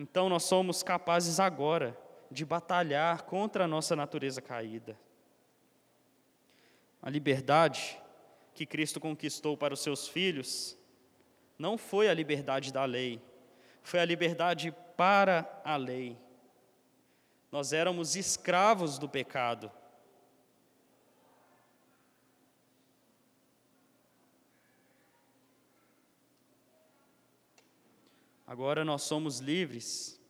[0.00, 1.94] Então nós somos capazes agora
[2.30, 4.98] de batalhar contra a nossa natureza caída.
[7.02, 8.00] A liberdade
[8.54, 10.74] que Cristo conquistou para os seus filhos
[11.58, 13.20] não foi a liberdade da lei,
[13.82, 16.16] foi a liberdade para a lei.
[17.52, 19.70] Nós éramos escravos do pecado.
[28.50, 30.20] Agora nós somos livres,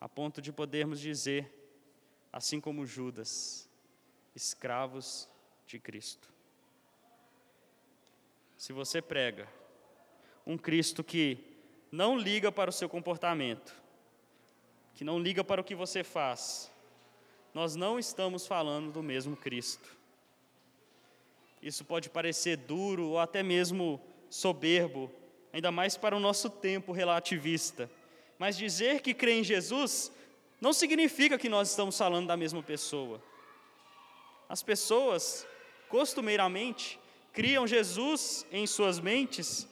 [0.00, 1.52] a ponto de podermos dizer,
[2.32, 3.68] assim como Judas,
[4.34, 5.28] escravos
[5.66, 6.32] de Cristo.
[8.56, 9.46] Se você prega
[10.46, 11.44] um Cristo que
[11.92, 13.74] não liga para o seu comportamento,
[14.94, 16.72] que não liga para o que você faz,
[17.52, 19.94] nós não estamos falando do mesmo Cristo.
[21.60, 24.00] Isso pode parecer duro ou até mesmo
[24.30, 25.12] soberbo,
[25.52, 27.90] ainda mais para o nosso tempo relativista.
[28.38, 30.12] Mas dizer que crê em Jesus
[30.60, 33.22] não significa que nós estamos falando da mesma pessoa.
[34.48, 35.46] As pessoas,
[35.88, 36.98] costumeiramente,
[37.32, 39.68] criam Jesus em suas mentes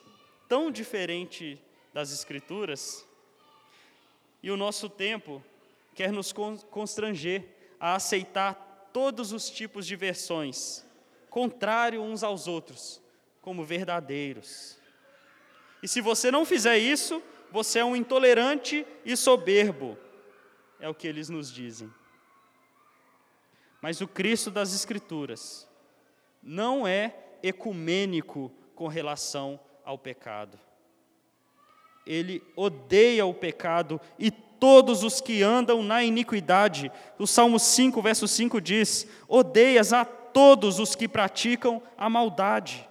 [0.49, 1.61] tão diferente
[1.93, 3.07] das Escrituras,
[4.43, 5.43] e o nosso tempo
[5.95, 6.33] quer nos
[6.71, 7.43] constranger
[7.81, 10.85] a aceitar todos os tipos de versões,
[11.29, 13.01] contrário uns aos outros,
[13.41, 14.79] como verdadeiros.
[15.87, 19.97] E se você não fizer isso, você é um intolerante e soberbo,
[20.81, 21.89] é o que eles nos dizem.
[23.81, 25.69] Mas o Cristo das Escrituras
[26.43, 30.59] não é ecumênico com relação ao pecado.
[32.05, 36.91] Ele odeia o pecado e todos os que andam na iniquidade.
[37.17, 42.89] O Salmo 5, verso 5 diz: Odeias a todos os que praticam a maldade.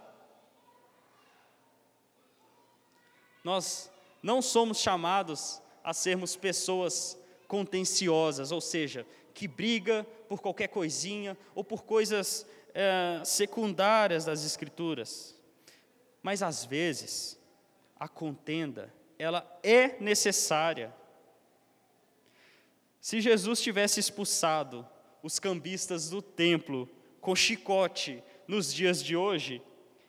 [3.45, 3.91] Nós
[4.23, 7.15] não somos chamados a sermos pessoas
[7.47, 12.43] contenciosas, ou seja, que briga por qualquer coisinha ou por coisas
[12.73, 15.35] é, secundárias das Escrituras.
[16.23, 17.39] Mas às vezes
[17.99, 20.91] a contenda ela é necessária.
[22.99, 24.87] Se Jesus tivesse expulsado
[25.21, 26.89] os cambistas do templo
[27.21, 29.61] com chicote nos dias de hoje,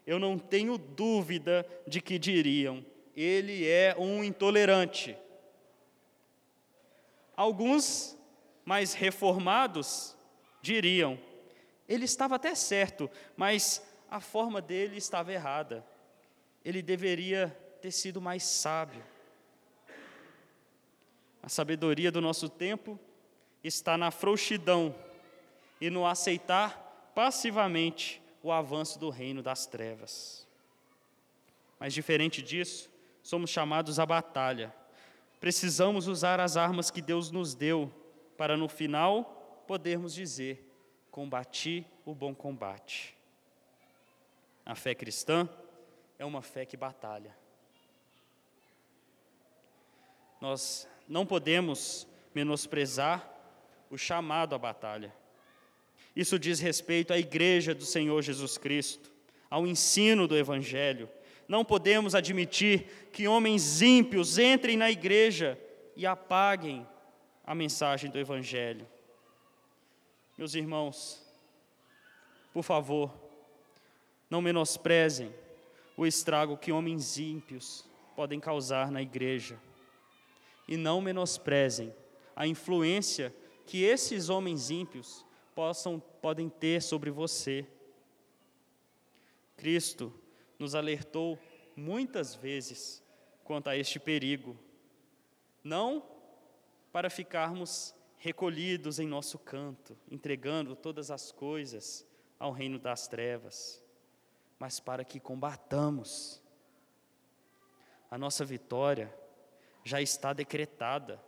[0.06, 2.82] eu não tenho dúvida de que diriam:
[3.16, 5.16] ele é um intolerante.
[7.34, 8.16] Alguns
[8.64, 10.14] mais reformados
[10.60, 11.18] diriam:
[11.88, 15.84] ele estava até certo, mas a forma dele estava errada.
[16.64, 17.48] Ele deveria
[17.80, 19.02] ter sido mais sábio.
[21.42, 22.98] A sabedoria do nosso tempo
[23.62, 24.94] está na frouxidão
[25.80, 30.46] e no aceitar passivamente o avanço do reino das trevas.
[31.78, 32.90] Mas diferente disso,
[33.26, 34.72] somos chamados à batalha.
[35.40, 37.92] Precisamos usar as armas que Deus nos deu
[38.36, 40.64] para no final podermos dizer:
[41.10, 43.16] combati o bom combate.
[44.64, 45.48] A fé cristã
[46.16, 47.36] é uma fé que batalha.
[50.40, 53.28] Nós não podemos menosprezar
[53.90, 55.12] o chamado à batalha.
[56.14, 59.10] Isso diz respeito à igreja do Senhor Jesus Cristo,
[59.50, 61.08] ao ensino do Evangelho.
[61.48, 65.58] Não podemos admitir que homens ímpios entrem na igreja
[65.94, 66.86] e apaguem
[67.44, 68.86] a mensagem do Evangelho.
[70.36, 71.22] Meus irmãos,
[72.52, 73.14] por favor,
[74.28, 75.32] não menosprezem
[75.96, 77.84] o estrago que homens ímpios
[78.14, 79.58] podem causar na igreja
[80.66, 81.94] e não menosprezem
[82.34, 83.34] a influência
[83.64, 85.24] que esses homens ímpios
[85.54, 87.66] possam podem ter sobre você.
[89.56, 90.12] Cristo
[90.58, 91.38] nos alertou
[91.74, 93.02] muitas vezes
[93.44, 94.58] quanto a este perigo,
[95.62, 96.04] não
[96.92, 102.06] para ficarmos recolhidos em nosso canto, entregando todas as coisas
[102.38, 103.82] ao reino das trevas,
[104.58, 106.42] mas para que combatamos.
[108.10, 109.14] A nossa vitória
[109.84, 111.22] já está decretada.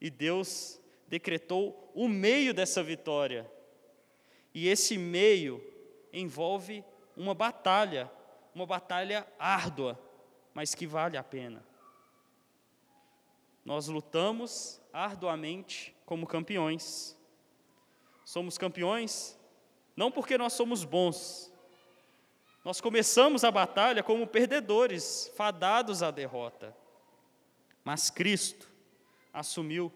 [0.00, 3.50] E Deus decretou o meio dessa vitória.
[4.54, 5.62] E esse meio
[6.12, 6.84] envolve
[7.16, 8.10] uma batalha,
[8.54, 9.98] uma batalha árdua,
[10.52, 11.64] mas que vale a pena.
[13.64, 17.16] Nós lutamos arduamente como campeões.
[18.24, 19.38] Somos campeões
[19.96, 21.52] não porque nós somos bons.
[22.64, 26.76] Nós começamos a batalha como perdedores, fadados à derrota.
[27.84, 28.70] Mas Cristo
[29.32, 29.92] assumiu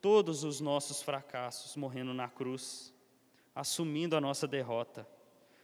[0.00, 2.94] todos os nossos fracassos, morrendo na cruz,
[3.54, 5.06] assumindo a nossa derrota.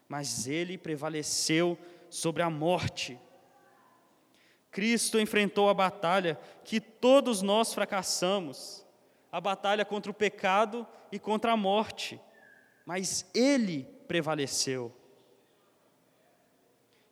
[0.08, 1.78] Mas Ele prevaleceu
[2.08, 3.18] sobre a morte.
[4.70, 8.84] Cristo enfrentou a batalha que todos nós fracassamos,
[9.32, 12.20] a batalha contra o pecado e contra a morte,
[12.84, 14.94] mas Ele prevaleceu.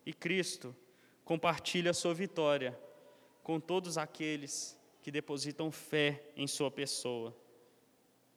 [0.07, 0.77] E Cristo
[1.25, 2.79] compartilha a sua vitória
[3.43, 7.35] com todos aqueles que depositam fé em Sua pessoa.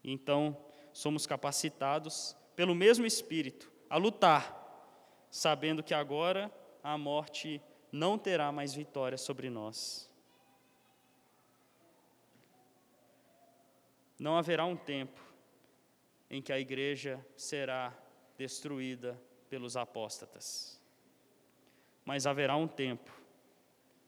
[0.04, 0.58] Então,
[0.94, 4.54] somos capacitados pelo mesmo Espírito a lutar,
[5.30, 6.52] sabendo que agora
[6.84, 7.62] a morte
[7.92, 10.10] não terá mais vitória sobre nós.
[14.20, 15.22] Não haverá um tempo
[16.30, 17.94] em que a igreja será
[18.38, 19.20] destruída
[19.50, 20.82] pelos apóstatas,
[22.04, 23.12] mas haverá um tempo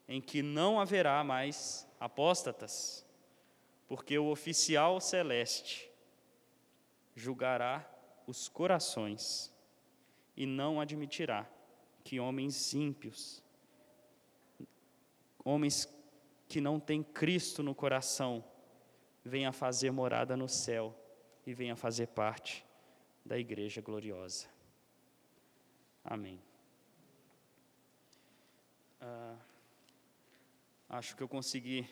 [0.07, 3.05] em que não haverá mais apóstatas,
[3.87, 5.89] porque o oficial celeste
[7.15, 7.87] julgará
[8.25, 9.53] os corações
[10.39, 11.45] e não admitirá
[12.01, 13.43] que homens ímpios,
[15.43, 15.85] homens
[16.47, 18.41] que não têm Cristo no coração,
[19.23, 20.95] venha fazer morada no céu
[21.45, 22.65] e venha fazer parte
[23.25, 24.47] da igreja gloriosa.
[26.05, 26.41] Amém.
[29.01, 29.35] Ah,
[30.87, 31.85] acho que eu consegui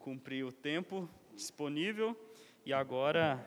[0.00, 2.16] cumprir o tempo disponível
[2.64, 3.40] e agora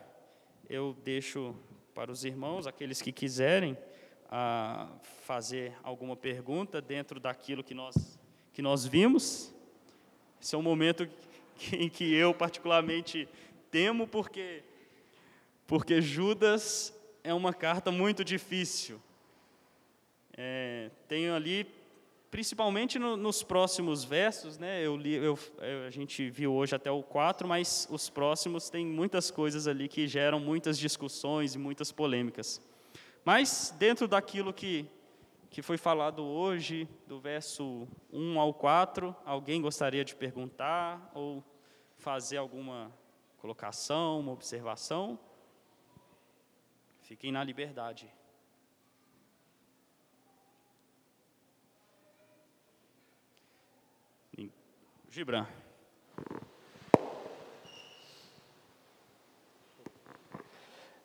[0.70, 1.54] eu deixo
[1.94, 3.78] para os irmãos, aqueles que quiserem,
[4.32, 4.88] a
[5.26, 8.20] fazer alguma pergunta dentro daquilo que nós,
[8.54, 9.54] que nós vimos.
[10.42, 11.10] Esse é um momento
[11.74, 13.28] em que eu particularmente
[13.72, 14.64] temo, porque,
[15.66, 19.02] porque Judas é uma carta muito difícil.
[20.38, 21.68] É, tenho ali,
[22.32, 25.38] principalmente no, nos próximos versos, né, eu li, eu,
[25.86, 30.08] a gente viu hoje até o 4, mas os próximos tem muitas coisas ali que
[30.08, 32.62] geram muitas discussões e muitas polêmicas.
[33.32, 34.90] Mas, dentro daquilo que,
[35.52, 41.44] que foi falado hoje, do verso 1 ao 4, alguém gostaria de perguntar ou
[42.00, 42.92] fazer alguma
[43.38, 45.20] colocação, uma observação?
[47.04, 48.12] Fiquem na liberdade.
[55.08, 55.46] Gibran.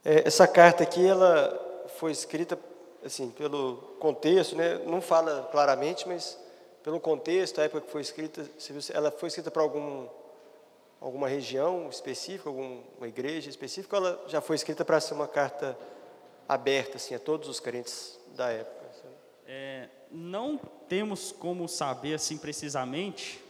[0.02, 1.63] É, essa carta aqui, ela
[1.98, 2.58] foi escrita
[3.04, 4.78] assim pelo contexto, né?
[4.86, 6.38] Não fala claramente, mas
[6.82, 8.48] pelo contexto, a época que foi escrita,
[8.92, 10.06] ela foi escrita para algum
[11.00, 15.76] alguma região específica, alguma igreja específica, ou ela já foi escrita para ser uma carta
[16.48, 18.84] aberta assim a todos os crentes da época?
[19.46, 23.42] É, não temos como saber assim precisamente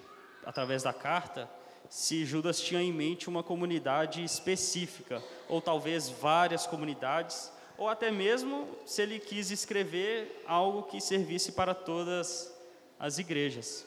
[0.44, 1.48] através da carta
[1.88, 8.68] se Judas tinha em mente uma comunidade específica ou talvez várias comunidades ou até mesmo
[8.86, 12.52] se ele quis escrever algo que servisse para todas
[12.98, 13.86] as igrejas.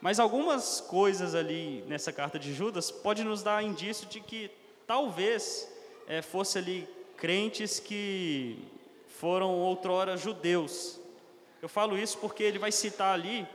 [0.00, 4.50] Mas algumas coisas ali nessa carta de Judas pode nos dar indício de que
[4.86, 5.70] talvez
[6.06, 8.58] é, fosse ali crentes que
[9.06, 10.98] foram outrora judeus.
[11.62, 13.46] Eu falo isso porque ele vai citar ali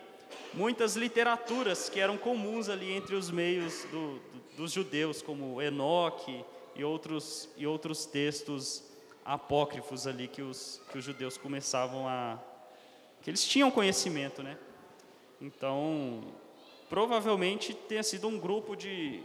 [0.53, 6.43] muitas literaturas que eram comuns ali entre os meios do, do, dos judeus, como Enoque
[6.75, 8.86] e outros, e outros textos
[9.27, 12.39] apócrifos ali que os, que os judeus começavam a.
[13.21, 14.57] que eles tinham conhecimento, né?
[15.41, 16.23] Então,
[16.89, 19.21] provavelmente tenha sido um grupo de,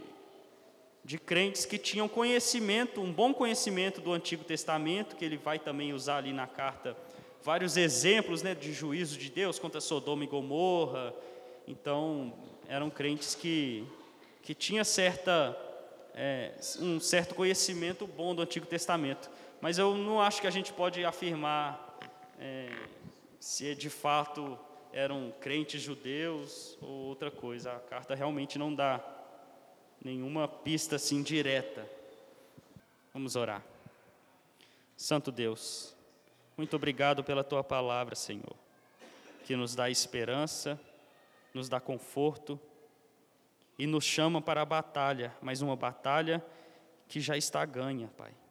[1.05, 5.93] de crentes que tinham conhecimento, um bom conhecimento do Antigo Testamento, que ele vai também
[5.93, 6.97] usar ali na carta
[7.41, 11.13] vários exemplos né, de juízo de Deus contra Sodoma e Gomorra.
[11.65, 12.33] Então,
[12.67, 13.87] eram crentes que,
[14.41, 15.57] que tinham certa,
[16.13, 16.51] é,
[16.81, 19.31] um certo conhecimento bom do Antigo Testamento.
[19.63, 21.97] Mas eu não acho que a gente pode afirmar
[22.37, 22.69] é,
[23.39, 24.59] se de fato
[24.91, 27.71] eram crentes judeus ou outra coisa.
[27.71, 29.01] A carta realmente não dá
[30.03, 31.89] nenhuma pista assim direta.
[33.13, 33.63] Vamos orar.
[34.97, 35.95] Santo Deus,
[36.57, 38.57] muito obrigado pela tua palavra, Senhor,
[39.45, 40.77] que nos dá esperança,
[41.53, 42.59] nos dá conforto
[43.79, 46.45] e nos chama para a batalha, mas uma batalha
[47.07, 48.42] que já está ganha, Pai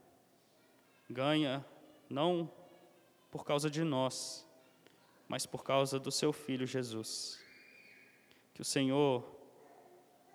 [1.09, 1.65] ganha
[2.09, 2.51] não
[3.31, 4.47] por causa de nós,
[5.29, 7.41] mas por causa do seu filho Jesus.
[8.55, 9.25] Que o Senhor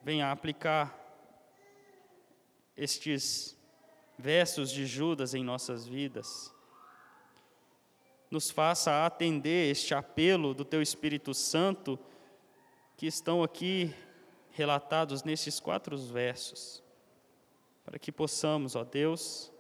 [0.02, 0.98] venha aplicar
[2.76, 3.58] estes
[4.18, 6.54] versos de Judas em nossas vidas,
[8.30, 11.98] nos faça atender este apelo do Teu Espírito Santo
[12.98, 13.94] que estão aqui
[14.52, 16.84] relatados nesses quatro versos,
[17.86, 19.52] para que possamos, ó Deus,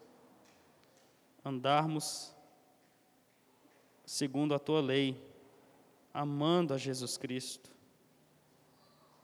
[1.47, 2.35] andarmos
[4.05, 5.21] segundo a tua lei,
[6.13, 7.69] amando a Jesus Cristo.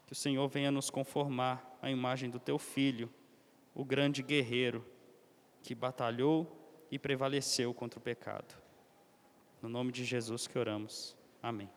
[0.05, 3.09] Que o Senhor venha nos conformar à imagem do teu filho,
[3.74, 4.86] o grande guerreiro
[5.61, 8.55] que batalhou e prevaleceu contra o pecado.
[9.61, 11.15] No nome de Jesus que oramos.
[11.41, 11.69] Amém.